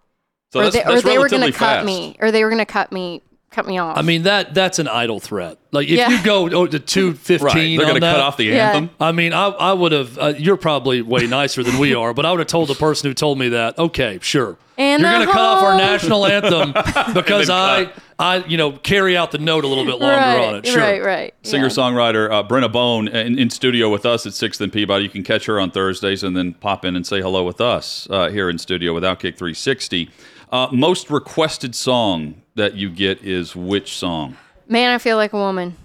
[0.53, 2.59] so or that's, they, or they were going to cut me, or they were going
[2.59, 3.97] to cut me, cut me off.
[3.99, 5.59] I mean that that's an idle threat.
[5.73, 6.09] Like if Yeah.
[6.11, 7.85] you go oh, to two fifteen, Right.
[7.85, 8.71] They're going to cut off the Yeah.
[8.73, 8.91] anthem.
[9.01, 10.19] I mean, I, I would have.
[10.19, 13.11] Uh, you're probably way nicer than we are, but I would have told the person
[13.11, 13.79] who told me that.
[13.79, 14.57] Okay, sure.
[14.79, 16.73] And you're going to cut off our national anthem
[17.13, 18.03] because I, cut.
[18.19, 20.67] I, you know, carry out the note a little bit longer right, on it.
[20.67, 20.81] Sure.
[20.81, 21.35] right, right.
[21.43, 25.05] Singer songwriter uh, Brenna Bone in, in studio with us at Sixth and Peabody.
[25.05, 28.09] You can catch her on Thursdays and then pop in and say hello with us
[28.11, 30.09] uh, here in studio with Outkick 360.
[30.51, 34.37] Uh, most requested song that you get is which song?
[34.69, 35.77] Man, I feel like a woman.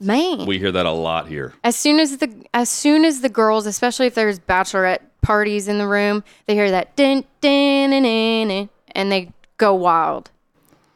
[0.00, 1.52] Man, We hear that a lot here.
[1.64, 5.78] as soon as the as soon as the girls, especially if there's bachelorette parties in
[5.78, 10.30] the room, they hear that din din din din, din, and they go wild.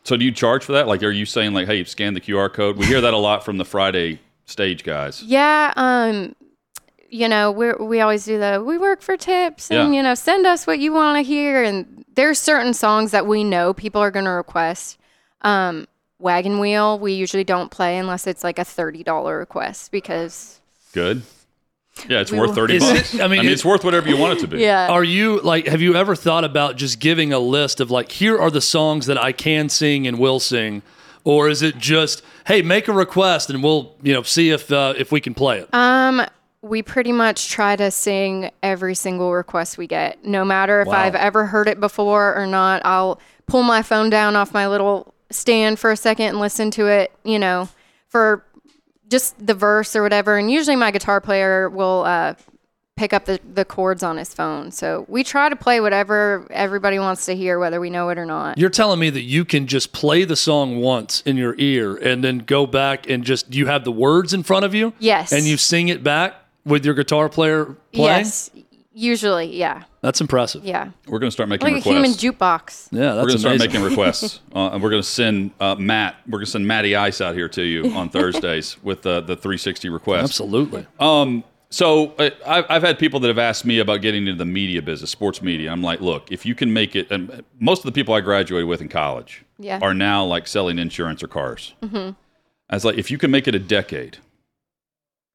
[0.05, 0.87] So do you charge for that?
[0.87, 2.77] Like, are you saying like, hey, scan the QR code?
[2.77, 5.21] We hear that a lot from the Friday stage guys.
[5.23, 6.37] Yeah, um,
[7.11, 9.97] you know, we we always do the we work for tips, and Yeah.
[9.97, 11.63] you know, send us what you want to hear.
[11.63, 14.99] And there's certain songs that we know people are going to request.
[15.43, 15.87] Um,
[16.19, 20.61] Wagon Wheel, we usually don't play unless it's like a thirty dollar request because
[20.93, 21.23] Good.
[22.09, 23.15] Yeah, it's We worth thirty bucks.
[23.15, 24.59] it- I mean, it's it- worth whatever you want it to be.
[24.61, 25.67] yeah, Are you like?
[25.67, 29.07] Have you ever thought about just giving a list of like, here are the songs
[29.07, 30.83] that I can sing and will sing,
[31.25, 34.93] or is it just, hey, make a request and we'll, you know, see if uh,
[34.99, 35.69] if we can play it?
[35.73, 36.23] Um,
[36.67, 40.95] we pretty much try to sing every single request we get, no matter if Wow.
[40.95, 42.83] I've ever heard it before or not.
[42.85, 46.87] I'll pull my phone down off my little stand for a second and listen to
[46.87, 47.69] it, you know,
[48.09, 48.45] for
[49.09, 50.37] just the verse or whatever.
[50.37, 52.35] And usually my guitar player will uh,
[52.97, 54.73] pick up the, the chords on his phone.
[54.73, 58.27] So we try to play whatever everybody wants to hear, whether we know it or
[58.27, 58.59] not.
[58.59, 62.25] You're telling me that you can just play the song once in your ear and
[62.25, 64.93] then go back and just you have the words in front of you?
[64.99, 65.33] Yes.
[65.33, 66.35] And you sing it back
[66.67, 68.19] with your guitar player playing?
[68.19, 68.51] Yes,
[68.93, 70.65] usually, yeah, That's impressive.
[70.65, 71.87] yeah, We're going to start making requests.
[71.87, 72.17] like requests.
[72.17, 72.89] a human jukebox.
[72.93, 73.73] Yeah, that's we're going that's to start amazing.
[73.73, 76.17] making requests, uh, and we're going to send uh, Matt.
[76.27, 79.37] We're going to send Matty Ice out here to you on Thursdays with uh, the
[79.37, 80.25] 360 request.
[80.25, 80.87] Absolutely.
[81.01, 84.45] Um, so uh, I've, I've had people that have asked me about getting into the
[84.45, 85.71] media business, sports media.
[85.73, 88.69] I'm like, look, if you can make it, and most of the people I graduated
[88.69, 89.81] with in college Yeah.
[89.83, 91.75] are now like selling insurance or cars.
[91.83, 92.11] Mm-hmm.
[92.71, 94.19] I was like, if you can make it a decade,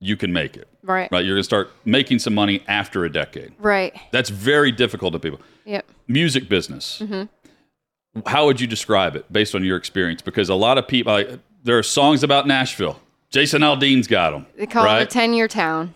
[0.02, 0.68] you can make it.
[0.84, 1.10] Right.
[1.12, 1.24] Right?
[1.24, 3.54] You're going to start making some money after a decade.
[3.60, 3.96] Right.
[4.12, 5.40] That's very difficult to people.
[5.66, 5.86] Yep.
[6.08, 7.02] Music business.
[7.02, 8.22] Mm-hmm.
[8.26, 10.22] How would you describe it based on your experience?
[10.22, 13.00] Because a lot of people, like, there are songs about Nashville.
[13.30, 14.46] Jason Aldean's got them.
[14.58, 15.04] They call right?
[15.04, 15.94] it a 10 year town.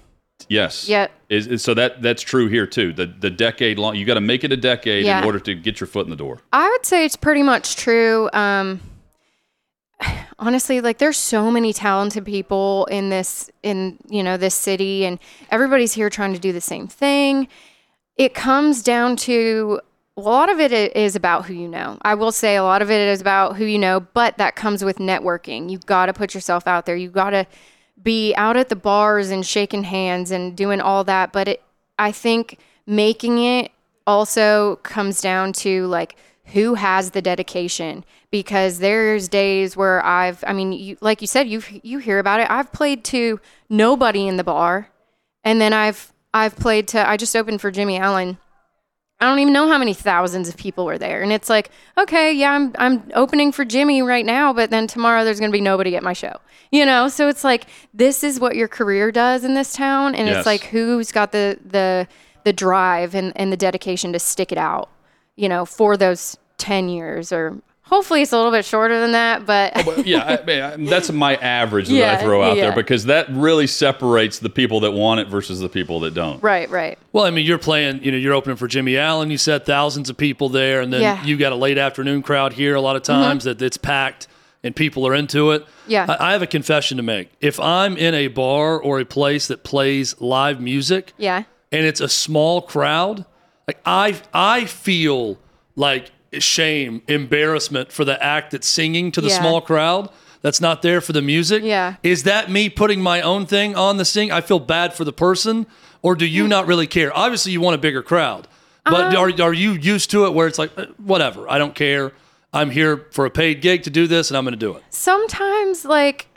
[0.47, 0.87] Yes.
[0.87, 1.11] Yep.
[1.29, 2.93] Is, is- so that that's true here too.
[2.93, 3.95] The the decade long.
[3.95, 5.19] You got to make it a decade Yeah.
[5.19, 6.41] in order to get your foot in the door.
[6.53, 8.29] I would say it's pretty much true.
[8.33, 8.79] Um,
[10.39, 15.19] honestly, like there's so many talented people in this, in, you know, this city and
[15.51, 17.47] everybody's here trying to do the same thing.
[18.17, 19.81] It comes down to
[20.17, 21.97] a lot of it is about who you know.
[22.01, 24.83] I will say a lot of it is about who you know, but that comes
[24.83, 25.69] with networking.
[25.69, 26.95] You got to put yourself out there.
[26.95, 27.45] You got to
[28.01, 31.33] be out at the bars and shaking hands and doing all that.
[31.33, 31.63] But it,
[31.99, 33.71] I think making it
[34.07, 36.15] also comes down to like
[36.53, 41.47] who has the dedication because there's days where I've, I mean, you, like you said,
[41.47, 42.49] you you hear about it.
[42.49, 44.89] I've played to nobody in the bar,
[45.43, 47.07] and then I've I've played to.
[47.09, 48.37] I just opened for Jimmy Allen.
[49.19, 51.21] I don't even know how many thousands of people were there.
[51.23, 55.23] And it's like, okay, yeah, I'm I'm opening for Jimmy right now, but then tomorrow
[55.23, 56.35] there's going to be nobody at my show.
[56.71, 60.27] You know, so it's like this is what your career does in this town and
[60.27, 60.37] Yes.
[60.39, 62.07] it's like who's got the the
[62.43, 64.89] the drive and and the dedication to stick it out,
[65.35, 69.45] you know, for those 10 years or Hopefully, it's a little bit shorter than that,
[69.45, 72.63] but yeah, I mean, I- that's my average that I throw out yeah.
[72.63, 76.41] there because that really separates the people that want it versus the people that don't.
[76.41, 76.97] right, right.
[77.13, 79.29] Well, I mean, you're playing, you know, you're opening for Jimmy Allen.
[79.29, 81.17] You said thousands of people there, and then Yeah.
[81.17, 81.27] Mm-hmm.
[81.27, 84.27] you got a late afternoon crowd here a lot of times that it's packed
[84.63, 85.63] and people are into it.
[85.85, 86.07] Yeah.
[86.09, 87.29] I, I have a confession to make.
[87.39, 91.43] If I'm in a bar or a place that plays live music, Yeah.
[91.71, 93.25] and it's a small crowd,
[93.67, 95.37] like I I feel
[95.75, 99.39] like shame, embarrassment for the act that's singing to the Yeah.
[99.39, 100.09] small crowd
[100.41, 101.63] that's not there for the music.
[101.63, 101.95] Yeah.
[102.03, 104.31] Is that me putting my own thing on the sing?
[104.31, 105.65] I feel bad for the person,
[106.01, 107.15] or do you not really care?
[107.17, 108.47] Obviously, you want a bigger crowd,
[108.83, 109.17] but Uh-huh.
[109.21, 111.49] are are you used to it where it's like uh, whatever?
[111.49, 112.11] I don't care.
[112.55, 114.83] I'm here for a paid gig to do this, and I'm going to do it.
[114.89, 116.27] Sometimes, like,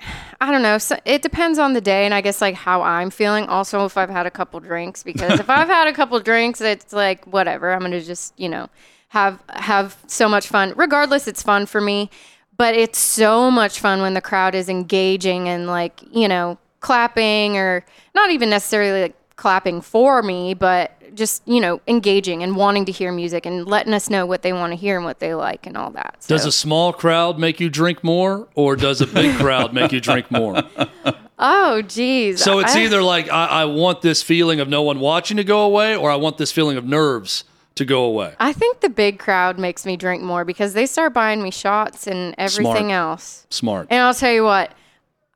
[0.40, 0.78] I don't know.
[0.78, 3.46] So it depends on the day, and I guess like how I'm feeling.
[3.46, 6.92] Also, if I've had a couple drinks, because if I've had a couple drinks, it's
[6.92, 7.72] like whatever.
[7.72, 8.68] I'm gonna just you know
[9.08, 10.74] have have so much fun.
[10.76, 12.10] Regardless, it's fun for me.
[12.56, 17.56] But it's so much fun when the crowd is engaging and like you know clapping
[17.56, 22.84] or not even necessarily like clapping for me, but just you know engaging and wanting
[22.84, 25.34] to hear music and letting us know what they want to hear and what they
[25.34, 26.16] like and all that.
[26.26, 30.00] Does a small crowd make you drink more, or does a big crowd make you
[30.00, 30.62] drink more?
[31.40, 32.42] Oh, geez.
[32.42, 35.44] So it's I- either like I, I want this feeling of no one watching to
[35.44, 37.44] go away, or I want this feeling of nerves
[37.76, 38.34] to go away.
[38.40, 42.08] I think the big crowd makes me drink more because they start buying me shots
[42.08, 42.90] and everything Smart.
[42.90, 43.46] else.
[43.50, 43.86] Smart.
[43.88, 44.72] And I'll tell you what,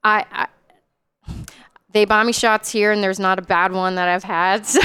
[0.02, 0.48] I, I
[1.92, 4.80] they buy me shots here, and there's not a bad one that I've had, so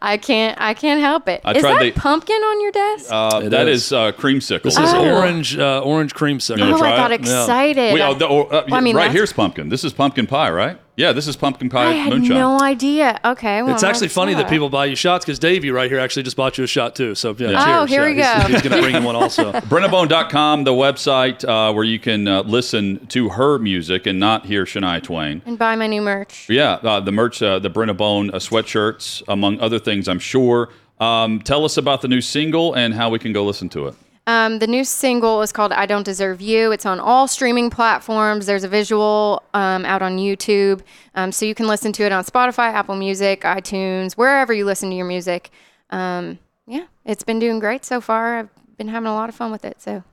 [0.00, 1.40] I can't I can't help it.
[1.40, 3.06] Is I tried that the- pumpkin on your desk?
[3.10, 3.86] Uh, It that is.
[3.86, 4.62] is uh, creamsicle.
[4.62, 5.16] This is Oh.
[5.16, 6.60] orange, uh, orange creamsicle.
[6.60, 7.20] wanna oh, try I got it?
[7.20, 7.94] excited.
[7.94, 9.68] Wait, oh, the, oh, uh, Well, I mean, right that's- here's pumpkin.
[9.68, 10.78] This is pumpkin pie, right?
[11.02, 12.36] Yeah, this is pumpkin pie I had moonshine.
[12.38, 13.18] no idea.
[13.24, 14.50] Okay, well, It's actually funny that that.
[14.50, 17.16] people buy you shots because Davey right here actually just bought you a shot too.
[17.16, 17.80] So yeah, Yeah.
[17.80, 18.52] Oh, here Yeah, we he's- go.
[18.52, 19.50] He's, going to bring you one also.
[19.72, 24.64] Brennabone.com, the website uh, where you can uh, listen to her music and not hear
[24.64, 25.42] Shania Twain.
[25.44, 26.46] and buy my new merch.
[26.48, 30.68] Yeah, uh, the merch, uh, the Brennabone uh, sweatshirts, among other things, I'm sure.
[31.00, 33.94] Um, tell us about the new single and how we can go listen to it.
[34.26, 36.70] Um, the new single is called I Don't Deserve You.
[36.70, 38.46] It's on all streaming platforms.
[38.46, 40.80] There's a visual um, out on YouTube.
[41.16, 44.90] Um, so you can listen to it on Spotify, Apple Music, iTunes, wherever you listen
[44.90, 45.50] to your music.
[45.90, 48.38] Um, yeah, it's been doing great so far.
[48.38, 49.82] I've been having a lot of fun with it.
[49.82, 50.04] So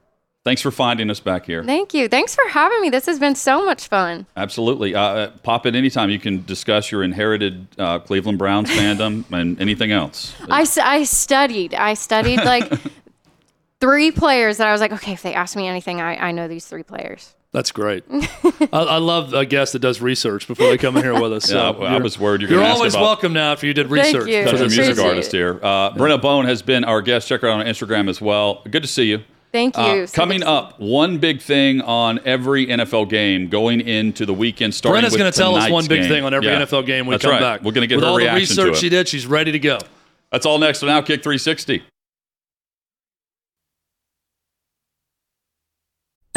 [0.46, 1.64] Thanks for finding us back here.
[1.66, 2.08] thank you.
[2.08, 2.90] Thanks for having me.
[2.90, 4.26] This has been so much fun.
[4.38, 4.96] Absolutely.
[4.96, 6.10] Uh, Uh, pop in anytime.
[6.10, 10.34] You can discuss your inherited uh, Cleveland Browns fandom and anything else.
[10.50, 11.74] I studied.
[11.76, 12.72] I studied like
[13.82, 16.48] three players that I was like, okay, if they ask me anything, I, I know
[16.48, 17.34] these three players.
[17.52, 18.04] That's great.
[18.12, 21.50] I, I love a guest that does research before they come in here with us.
[21.50, 23.66] Yeah, So I- I you're- was worried you're You're ask always about- welcome now after
[23.66, 24.12] you did research.
[24.12, 24.30] Thank research.
[24.36, 24.46] you.
[24.46, 25.60] That's a music Appreciate artist here.
[25.64, 27.28] Uh, Brenna Bone has been our guest.
[27.28, 28.62] Check her out on Instagram as well.
[28.70, 29.24] Good to see you.
[29.52, 29.82] Thank you.
[29.84, 34.76] Uh, So coming up, one big thing on every NFL game going into the weekend.
[34.76, 36.10] Starting Brenna's going to tell us one big game.
[36.10, 36.62] thing on every Yeah.
[36.62, 37.40] NFL game when we That's come right.
[37.42, 37.62] back.
[37.64, 38.80] We're going to get With her all the reaction to research it.
[38.82, 39.80] she did, she's ready to go.
[40.32, 41.82] That's all next on Outkick 360.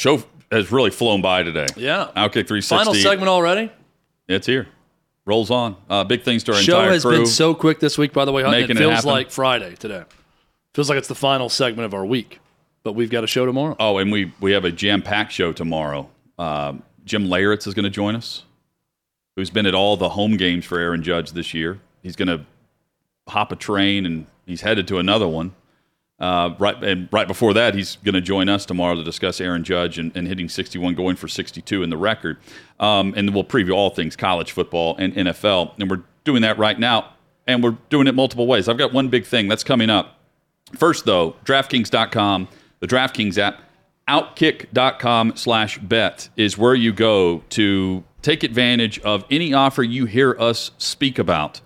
[0.00, 1.66] Show has really flown by today.
[1.76, 2.06] Yeah.
[2.16, 2.74] Outkick 360.
[2.74, 3.70] Final segment already.
[4.28, 4.66] It's here.
[5.26, 5.76] Rolls on.
[5.90, 7.18] Uh, big things to our Show entire has crew.
[7.18, 8.42] been so quick this week, by the way.
[8.44, 9.10] Making It it feels happen.
[9.10, 10.04] like Friday today.
[10.72, 12.40] Feels like it's the final segment of our week,
[12.82, 13.76] but we've got a show tomorrow.
[13.78, 16.08] Oh, and we we have a jam packed show tomorrow.
[16.38, 18.44] Um, Jim Leyritz is going to join us,
[19.36, 21.78] who's been at all the home games for Aaron Judge this year.
[22.02, 22.46] He's going to
[23.28, 25.52] hop a train and he's headed to another one.
[26.20, 29.64] Uh, right and right before that, he's going to join us tomorrow to discuss Aaron
[29.64, 32.36] Judge and, and hitting 61, going for 62 in the record.
[32.78, 35.72] Um, and we'll preview all things college football and NFL.
[35.78, 37.14] And we're doing that right now,
[37.46, 38.68] and we're doing it multiple ways.
[38.68, 40.18] I've got one big thing that's coming up.
[40.76, 42.48] First, though, DraftKings.com,
[42.80, 43.62] the DraftKings app,
[44.10, 50.36] Outkick.com slash bet is where you go to take advantage of any offer you hear
[50.40, 51.60] us speak about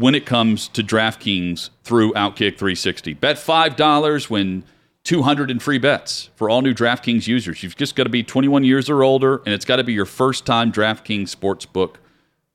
[0.00, 3.14] when it comes to DraftKings through Outkick 360.
[3.14, 4.64] Bet $5 when
[5.04, 7.62] 200 in free bets for all new DraftKings users.
[7.62, 10.06] You've just got to be 21 years or older, and it's got to be your
[10.06, 11.96] first time DraftKings Sportsbook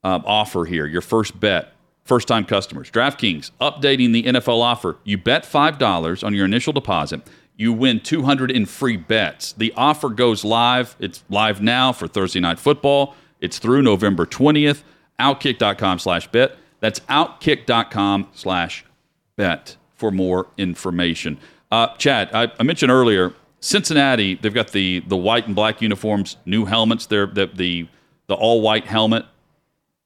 [0.04, 1.74] um, offer here, your first bet
[2.04, 2.90] first time customers.
[2.92, 4.98] DraftKings updating the NFL offer.
[5.04, 7.22] You bet $5 on your initial deposit.
[7.58, 9.54] You win 200 in free bets.
[9.54, 10.96] The offer goes live.
[11.00, 13.16] It's live now for Thursday night football.
[13.40, 14.84] It's through November 20th.
[15.20, 16.58] Outkick.com slash bet.
[16.86, 18.86] That's outkick.com slash
[19.38, 21.40] bet for more information.
[21.72, 26.38] Uh, Chad, I, I mentioned earlier, Cincinnati, they've got the the white and black uniforms,
[26.46, 27.08] new helmets.
[27.08, 27.88] They're the the,
[28.28, 29.26] the all white helmet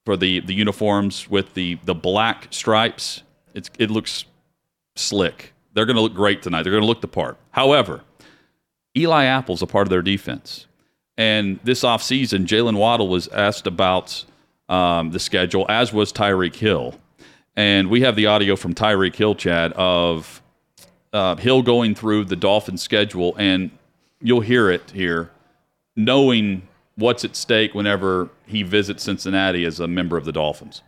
[0.06, 3.24] for the the uniforms with the the black stripes.
[3.54, 4.24] It's it looks
[4.96, 5.52] slick.
[5.74, 6.64] They're going to look great tonight.
[6.64, 7.36] They're going to look the part.
[7.52, 8.06] However,
[8.96, 10.66] Eli Apple's a part of their defense.
[11.18, 14.24] And this offseason, Jaylen Waddle was asked about
[14.70, 16.96] um, the schedule, as was Tyreek Hill.
[17.56, 20.42] And we have the audio from Tyreek Hill, Chad, of
[21.12, 23.36] uh, Hill going through the Dolphins schedule.
[23.38, 23.72] And
[24.22, 25.32] you'll hear it here,
[25.96, 26.62] knowing
[26.96, 30.84] what's at stake whenever he visits Cincinnati as a member of the Dolphins.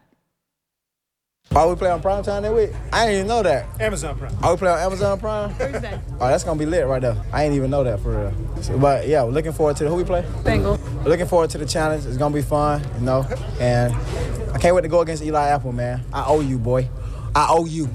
[1.54, 2.70] Oh, we play on prime time that week?
[2.94, 3.82] I didn't even know that.
[3.82, 4.34] Amazon Prime.
[4.42, 5.50] Oh, we play on Amazon Prime?
[5.56, 6.00] Thursday.
[6.14, 7.18] Oh, that's gonna be lit right there.
[7.34, 8.64] I didn't even know that for real.
[8.64, 10.22] So, but yeah, we're looking forward to the, who we play?
[10.44, 10.80] Bengals.
[11.04, 12.06] We're looking forward to the challenge.
[12.06, 13.28] It's gonna be fun, you know.
[13.60, 13.94] And
[14.54, 16.06] I can't wait to go against Eli Apple, man.
[16.14, 16.88] I owe you, boy.
[17.36, 17.90] I owe you.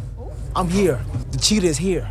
[0.55, 1.03] I'm here.
[1.31, 2.11] The cheetah is here.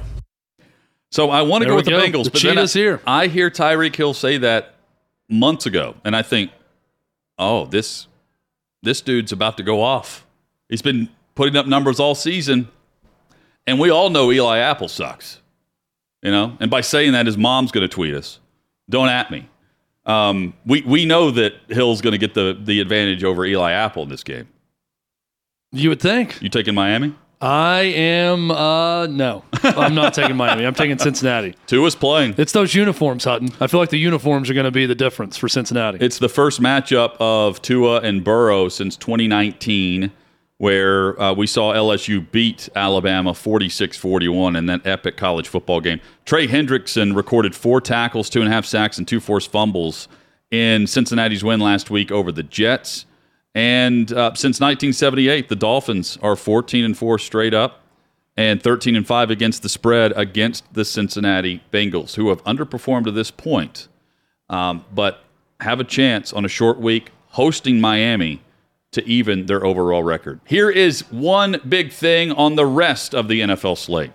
[1.11, 1.91] So I want to go we with the.
[1.91, 3.01] Bengals, The but then I, here.
[3.05, 4.73] I hear Tyreek Hill say that
[5.29, 6.49] months ago, and I think,
[7.37, 8.07] oh, this
[8.81, 10.25] this dude's about to go off.
[10.69, 12.69] He's been putting up numbers all season,
[13.67, 15.41] and we all know Eli Apple sucks.
[16.21, 18.39] You know, and by saying that, his mom's going to tweet us.
[18.89, 19.47] Don't at me.
[20.05, 24.03] Um, we we know that Hill's going to get the the advantage over Eli Apple
[24.03, 24.47] in this game.
[25.71, 26.41] You would think.
[26.41, 27.13] You taking Miami?
[27.41, 28.49] I am.
[28.49, 30.65] Uh, no, I'm not taking Miami.
[30.65, 31.55] I'm taking Cincinnati.
[31.67, 32.35] Tua's playing.
[32.37, 33.49] It's those uniforms, Hutton.
[33.59, 35.97] I feel like the uniforms are going to be the difference for Cincinnati.
[35.99, 40.11] It's the first matchup of Tua and Burrow since 2019,
[40.57, 45.99] where uh, we saw LSU beat Alabama 46 41 in that epic college football game.
[46.25, 50.07] Trey Hendrickson recorded four tackles, two and a half sacks, and two forced fumbles
[50.51, 53.05] in Cincinnati's win last week over the Jets.
[53.53, 57.81] And uh, since 1978, the Dolphins are 14 and 4 straight up
[58.37, 63.11] and 13 and 5 against the spread against the Cincinnati Bengals, who have underperformed to
[63.11, 63.87] this point
[64.49, 65.23] um, but
[65.59, 68.41] have a chance on a short week hosting Miami
[68.95, 70.39] to even their overall record.
[70.45, 74.11] Here is one big thing on the rest of the NFL slate.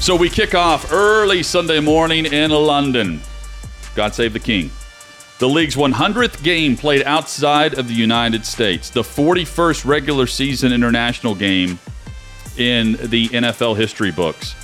[0.00, 3.20] So we kick off early Sunday morning in London.
[3.94, 4.70] God save the King.
[5.38, 11.34] The league's 100th game played outside of the United States, the 41st regular season international
[11.34, 11.78] game
[12.56, 14.54] in the NFL history books.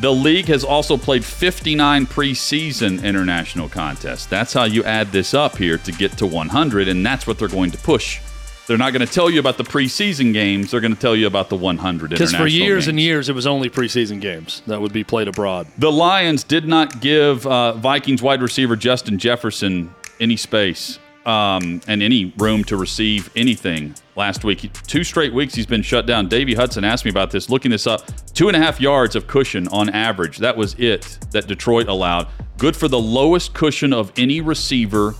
[0.00, 4.26] The league has also played 59 preseason international contests.
[4.26, 7.48] That's how you add this up here to get to 100, and that's what they're
[7.48, 8.20] going to push.
[8.68, 10.70] They're not going to tell you about the preseason games.
[10.70, 12.88] They're going to tell you about the 100 Because for years games.
[12.88, 15.66] and years, it was only preseason games that would be played abroad.
[15.78, 20.98] The Lions did not give uh, Vikings wide receiver Justin Jefferson any space
[21.28, 24.72] um, and any room to receive anything last week.
[24.86, 26.26] Two straight weeks he's been shut down.
[26.26, 28.02] Davey Hudson asked me about this, looking this up.
[28.32, 30.38] Two and a half yards of cushion on average.
[30.38, 32.28] That was it that Detroit allowed.
[32.56, 35.14] Good for the lowest cushion of any receiver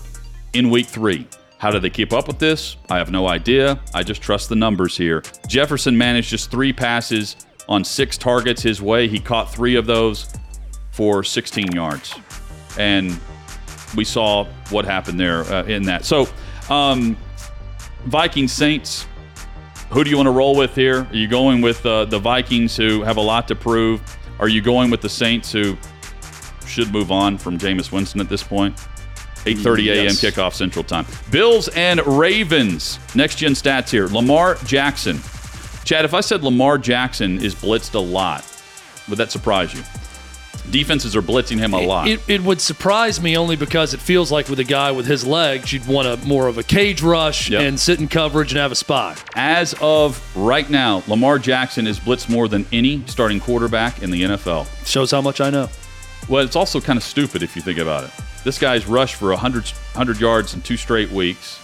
[0.53, 1.27] in week three.
[1.59, 2.77] How do they keep up with this?
[2.89, 3.79] I have no idea.
[3.93, 5.21] I just trust the numbers here.
[5.47, 7.35] Jefferson managed just three passes
[7.67, 9.07] on six targets his way.
[9.07, 10.33] He caught three of those
[10.91, 12.15] for 16 yards.
[12.79, 13.19] And
[13.95, 16.05] we saw what happened there uh, in that.
[16.05, 16.27] So,
[16.69, 17.17] um,
[18.05, 19.07] Vikings Saints,
[19.89, 21.07] who do you want to roll with here?
[21.09, 24.01] Are you going with uh, the Vikings who have a lot to prove?
[24.39, 25.77] Are you going with the Saints who
[26.65, 28.75] should move on from Jameis Winston at this point?
[29.45, 30.03] 8:30 a.m.
[30.05, 30.21] Yes.
[30.21, 31.05] kickoff Central Time.
[31.31, 32.99] Bills and Ravens.
[33.15, 34.07] Next gen stats here.
[34.07, 35.19] Lamar Jackson.
[35.85, 38.45] Chad, if I said Lamar Jackson is blitzed a lot,
[39.07, 39.81] would that surprise you?
[40.71, 42.07] Defenses are blitzing him a lot.
[42.07, 45.25] It, it would surprise me only because it feels like with a guy with his
[45.25, 47.61] legs, you'd want a more of a cage rush Yep.
[47.61, 49.15] and sit in coverage and have a spy.
[49.35, 54.21] As of right now, Lamar Jackson is blitzed more than any starting quarterback in the
[54.23, 54.67] NFL.
[54.85, 55.69] Shows how much I know.
[56.27, 58.11] Well, it's also kind of stupid if you think about it.
[58.43, 61.59] This guy's rushed for 100, 100 yards in two straight weeks,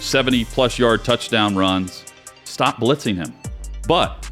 [0.00, 2.04] 70 plus yard touchdown runs.
[2.44, 3.32] Stop blitzing him.
[3.86, 4.28] But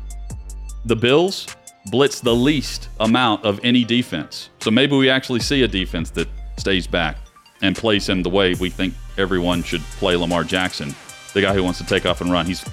[0.84, 1.46] the Bills
[1.90, 4.50] blitz the least amount of any defense.
[4.60, 7.16] So maybe we actually see a defense that stays back
[7.62, 10.94] and plays him the way we think everyone should play Lamar Jackson,
[11.34, 12.46] the guy who wants to take off and run.
[12.46, 12.64] He's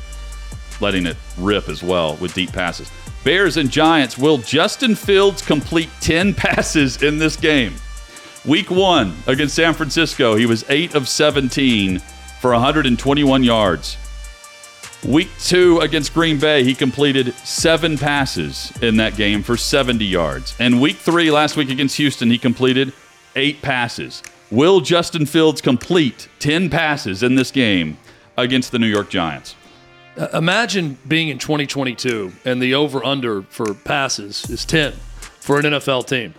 [0.82, 2.92] letting it rip as well with deep passes.
[3.24, 4.18] Bears and Giants.
[4.18, 7.74] Will Justin Fields complete 10 passes in this game?
[8.46, 11.98] Week one against San Francisco, he was 8 of 17
[12.40, 13.98] for 121 yards.
[15.08, 20.56] Week two against Green Bay, he completed seven passes in that game for 70 yards.
[20.60, 22.92] And week three, last week against Houston, he completed
[23.36, 24.24] eight passes.
[24.50, 27.98] Will Justin Fields complete 10 passes in this game
[28.38, 29.56] against the New York Giants?
[30.18, 34.94] Uh, Imagine being in 2022 and the over under for passes is 10
[35.40, 36.34] for an NFL team.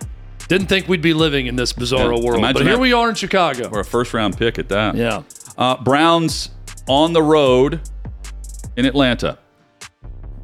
[0.48, 3.14] Didn't think we'd be living in this bizarro Yeah, world, but here we are in
[3.14, 3.68] Chicago.
[3.68, 4.96] Or a first round pick at that.
[4.96, 5.22] Yeah.
[5.56, 6.50] Uh, Browns
[6.88, 7.80] on the road
[8.76, 9.38] in Atlanta.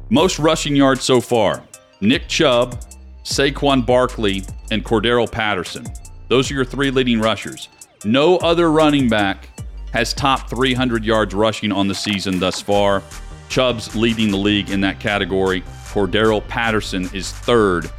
[0.09, 1.63] Most rushing yards so far
[2.01, 2.83] Nick Chubb,
[3.23, 5.85] Saquon Barkley, and Cordarrelle Patterson.
[6.27, 7.69] Those are your three leading rushers.
[8.05, 9.49] No other running back
[9.93, 13.03] has topped 300 yards rushing on the season thus far.
[13.47, 15.61] Chubb's leading the league in that category.
[15.85, 17.89] Cordarrelle Patterson is third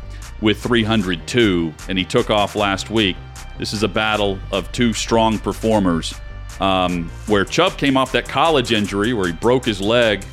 [0.41, 3.17] with 302, and he took off last week.
[3.57, 6.15] This is a battle of two strong performers.
[6.61, 10.25] Um, where Chubb came off that college injury where he broke his leg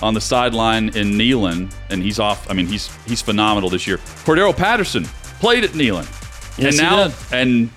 [0.00, 2.50] on the sideline in Neyland, and he's off.
[2.50, 3.98] I mean, he's he's phenomenal this year.
[4.24, 5.04] Cordarrelle Patterson
[5.40, 6.08] played at Neyland,
[6.56, 7.14] Yes, and he now did.
[7.32, 7.70] and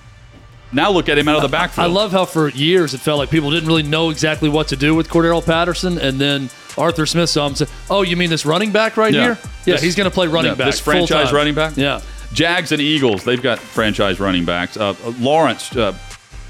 [0.72, 1.84] now look at him out of the backfield.
[1.86, 4.76] I love how for years it felt like people didn't really know exactly what to
[4.76, 8.30] do with Cordarrelle Patterson, and then Arthur Smith saw him and said, "Oh, you mean
[8.30, 9.22] this running back right Yeah.
[9.22, 9.38] here?
[9.66, 10.66] Yeah, This- he's going to play running yeah, back.
[10.68, 11.76] This franchise full-time." running back.
[11.76, 12.00] Yeah,
[12.32, 14.78] Jags and Eagles, they've got franchise running backs.
[14.78, 15.92] Uh, Lawrence, uh,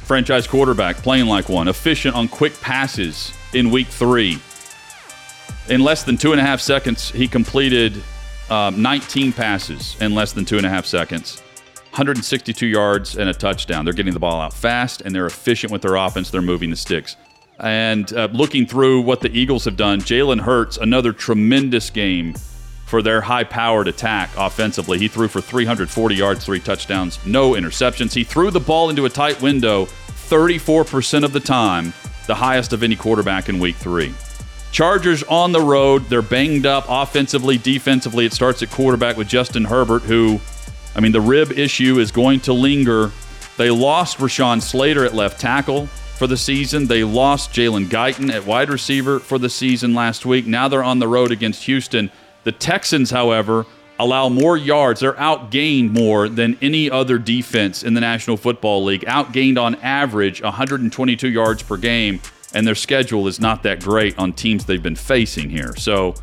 [0.03, 4.39] franchise quarterback, playing like one, efficient on quick passes in week three.
[5.69, 8.03] In less than two and a half seconds, he completed
[8.51, 11.41] um, 19 passes in less than two and a half seconds.
[11.93, 13.85] 162 yards and a touchdown.
[13.85, 16.31] They're getting the ball out fast and they're efficient with their offense.
[16.31, 17.17] They're moving the sticks.
[17.61, 22.35] And uh, looking through what the Eagles have done, Jalen Hurts, another tremendous game
[22.93, 24.99] for their high powered attack offensively.
[24.99, 28.13] He threw for 340 yards, three touchdowns, no interceptions.
[28.13, 31.95] He threw the ball into a tight window 34% of the time,
[32.27, 34.13] the highest of any quarterback in week three.
[34.73, 36.05] Chargers on the road.
[36.11, 38.27] They're banged up offensively, defensively.
[38.27, 40.39] It starts at quarterback with Justin Herbert, who,
[40.95, 43.11] I mean, the rib issue is going to linger.
[43.57, 46.89] They lost Rashawn Slater at left tackle for the season.
[46.89, 50.47] They lost Jalen Guyton at wide receiver for the season last week.
[50.47, 52.11] Now they're on the road against Houston.
[52.45, 53.67] The Texans, however,
[53.99, 55.01] allow more yards.
[55.01, 59.03] They're outgained more than any other defense in the National Football League.
[59.03, 62.21] Outgained on average 122 yards per game,
[62.55, 65.75] and their schedule is not that great on teams they've been facing here.
[65.77, 66.15] So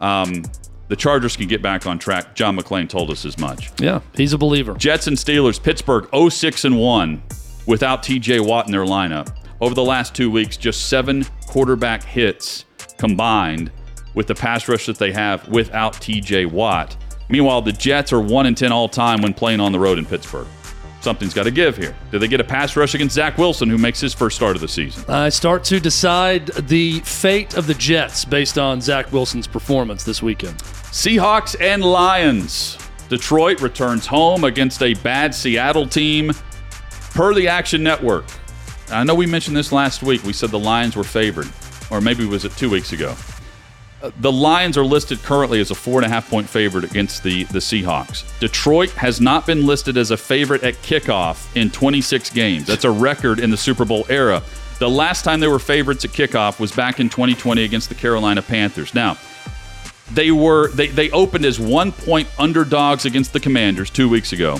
[0.00, 0.44] um,
[0.88, 2.34] the Chargers can get back on track.
[2.34, 3.70] John McClain told us as much.
[3.80, 4.74] yeah, he's a believer.
[4.74, 7.22] Jets and Steelers, Pittsburgh 06 and 1
[7.66, 9.34] without TJ Watt in their lineup.
[9.60, 12.64] Over the last two weeks, just seven quarterback hits
[12.98, 13.70] combined
[14.14, 16.96] with the pass rush that they have without TJ Watt.
[17.28, 20.04] Meanwhile, the Jets are 1 and 10 all time when playing on the road in
[20.04, 20.46] Pittsburgh.
[21.00, 21.96] Something's got to give here.
[22.12, 24.62] Do they get a pass rush against Zach Wilson, who makes his first start of
[24.62, 25.04] the season?
[25.08, 30.22] I start to decide the fate of the Jets based on Zach Wilson's performance this
[30.22, 30.58] weekend.
[30.58, 32.78] Seahawks and Lions.
[33.08, 36.30] Detroit returns home against a bad Seattle team.
[37.14, 38.24] Per the Action Network.
[38.90, 40.22] I know we mentioned this last week.
[40.22, 41.48] We said the Lions were favored,
[41.90, 43.14] or maybe was it two weeks ago?
[44.18, 47.44] The Lions are listed currently as a four and a half point favorite against the,
[47.44, 48.24] the Seahawks.
[48.40, 52.66] Detroit has not been listed as a favorite at kickoff in 26 games.
[52.66, 54.42] That's a record in the Super Bowl era.
[54.80, 58.42] The last time they were favorites at kickoff was back in 2020 against the Carolina
[58.42, 58.92] Panthers.
[58.94, 59.16] Now,
[60.12, 64.58] they were they, they opened as one point underdogs against the commanders two weeks ago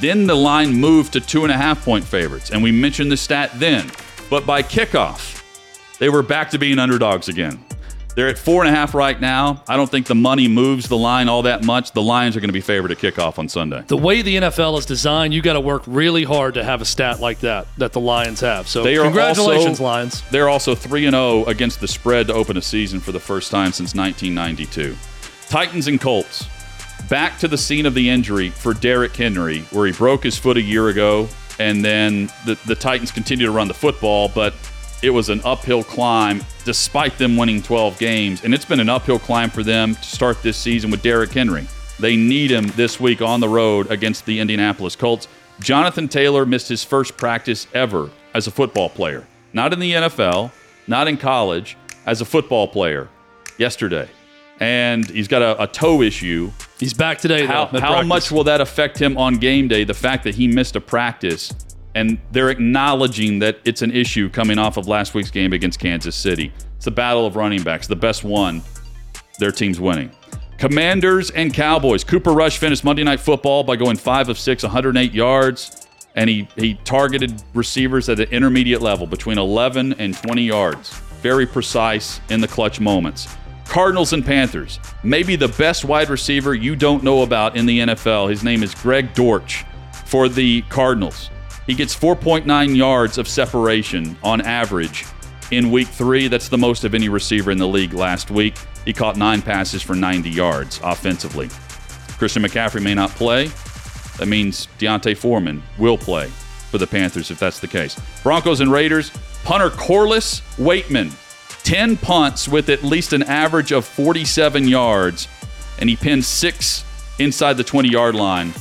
[0.00, 3.16] then the line moved to two and a half point favorites and we mentioned the
[3.16, 3.90] stat then
[4.30, 5.42] but by kickoff
[5.98, 7.62] they were back to being underdogs again
[8.14, 10.96] they're at four and a half right now i don't think the money moves the
[10.96, 13.82] line all that much the lions are going to be favored at kickoff on sunday
[13.88, 16.84] The way the NFL is designed, you got to work really hard to have a
[16.84, 18.68] stat like that that the Lions have.
[18.68, 20.22] So They congratulations, also- Lions.
[20.30, 23.50] They're also 3 and 0 against the spread to open a season for the first
[23.50, 24.96] time since 1992.
[25.48, 26.46] Titans and Colts.
[27.08, 30.56] Back to the scene of the injury for Derrick Henry, where he broke his foot
[30.56, 34.54] a year ago, and then the, the Titans continue to run the football, but
[35.04, 38.42] it was an uphill climb despite them winning 12 games.
[38.42, 41.66] And it's been an uphill climb for them to start this season with Derrick Henry.
[42.00, 45.28] They need him this week on the road against the Indianapolis Colts.
[45.60, 49.26] Jonathan Taylor missed his first practice ever as a football player.
[49.52, 50.50] Not in the NFL,
[50.86, 51.76] not in college,
[52.06, 53.08] as a football player
[53.58, 54.08] yesterday.
[54.58, 56.50] And he's got a, a toe issue.
[56.80, 57.44] He's back today.
[57.44, 58.08] How, though, how practice.
[58.08, 59.84] much will that affect him on game day?
[59.84, 61.52] The fact that he missed a practice
[61.94, 66.16] and they're acknowledging that it's an issue coming off of last week's game against Kansas
[66.16, 66.52] City.
[66.76, 68.62] It's the battle of running backs, the best one.
[69.38, 70.10] Their team's winning.
[70.58, 72.04] Commanders and Cowboys.
[72.04, 76.48] Cooper Rush finished Monday Night Football by going five of six, 108 yards, and he
[76.56, 81.00] he targeted receivers at an intermediate level between 11 and 20 yards.
[81.22, 83.28] very precise in the clutch moments.
[83.66, 84.78] Cardinals and Panthers.
[85.02, 88.28] Maybe the best wide receiver you don't know about in the NFL.
[88.28, 89.64] His name is Greg Dortch
[90.04, 91.30] for the Cardinals.
[91.66, 95.06] He gets 4.9 yards of separation on average
[95.50, 96.28] in week three.
[96.28, 98.56] That's the most of any receiver in the league last week.
[98.84, 101.48] He caught nine passes for 90 yards offensively.
[102.18, 103.50] Christian McCaffrey may not play.
[104.18, 106.28] That means D'Onta Foreman will play
[106.70, 107.98] for the Panthers if that's the case.
[108.22, 109.10] Broncos and Raiders.
[109.42, 111.12] Punter Corliss Waitman.
[111.64, 115.28] 10 punts with at least an average of 47 yards,
[115.78, 116.84] and he pinned six
[117.18, 118.52] inside the 20 yard line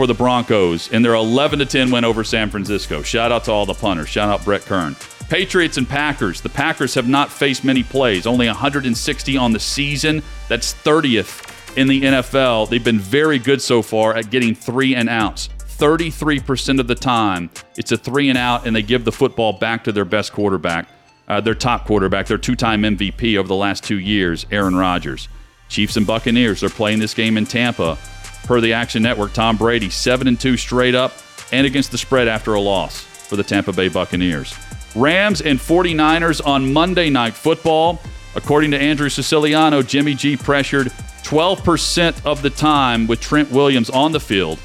[0.00, 3.02] for the Broncos in their 11 to 10 win over San Francisco.
[3.02, 4.08] Shout out to all the punters.
[4.08, 4.96] Shout out Brett Kern.
[5.28, 6.40] Patriots and Packers.
[6.40, 10.22] The Packers have not faced many plays, only 160 on the season.
[10.48, 12.70] That's 30th in the NFL.
[12.70, 15.50] They've been very good so far at getting three and outs.
[15.58, 19.84] 33% of the time, it's a three and out, and they give the football back
[19.84, 20.88] to their best quarterback,
[21.28, 25.28] uh, their top quarterback, their two time MVP over the last two years, Aaron Rodgers.
[25.68, 27.98] Chiefs and Buccaneers, they're playing this game in Tampa.
[28.44, 31.12] Per the Action Network, Tom Brady, 7 and 2 straight up
[31.52, 34.54] and against the spread after a loss for the Tampa Bay Buccaneers.
[34.94, 38.00] Rams and 49ers on Monday Night Football.
[38.34, 40.88] According to Andrew Siciliano, Jimmy G pressured
[41.22, 44.58] 12% of the time with Trent Williams on the field.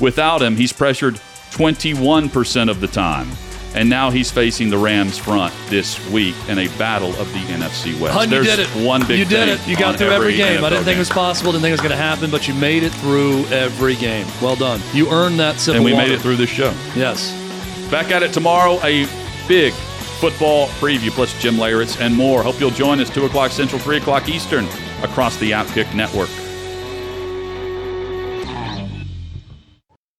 [0.00, 1.14] Without him, he's pressured
[1.50, 3.28] 21% of the time.
[3.74, 7.98] And now he's facing the Rams front this week in a battle of the NFC
[8.00, 8.14] West.
[8.14, 8.68] Hun, you There's did it.
[8.86, 9.66] one big You did it.
[9.68, 10.64] You got through every, game.
[10.64, 11.52] I didn't think it was possible.
[11.52, 14.26] Didn't think it was going to happen, but you made it through every game.
[14.40, 14.80] Well done.
[14.94, 16.06] You earned that sip And we water.
[16.06, 16.74] made it through this show.
[16.96, 17.30] Yes.
[17.90, 19.06] Back at it tomorrow, a
[19.46, 22.42] big football preview, plus Jim Leyritz and more.
[22.42, 24.64] Hope you'll join us 2 o'clock Central, 3 o'clock Eastern
[25.02, 26.30] across the Outkick Network.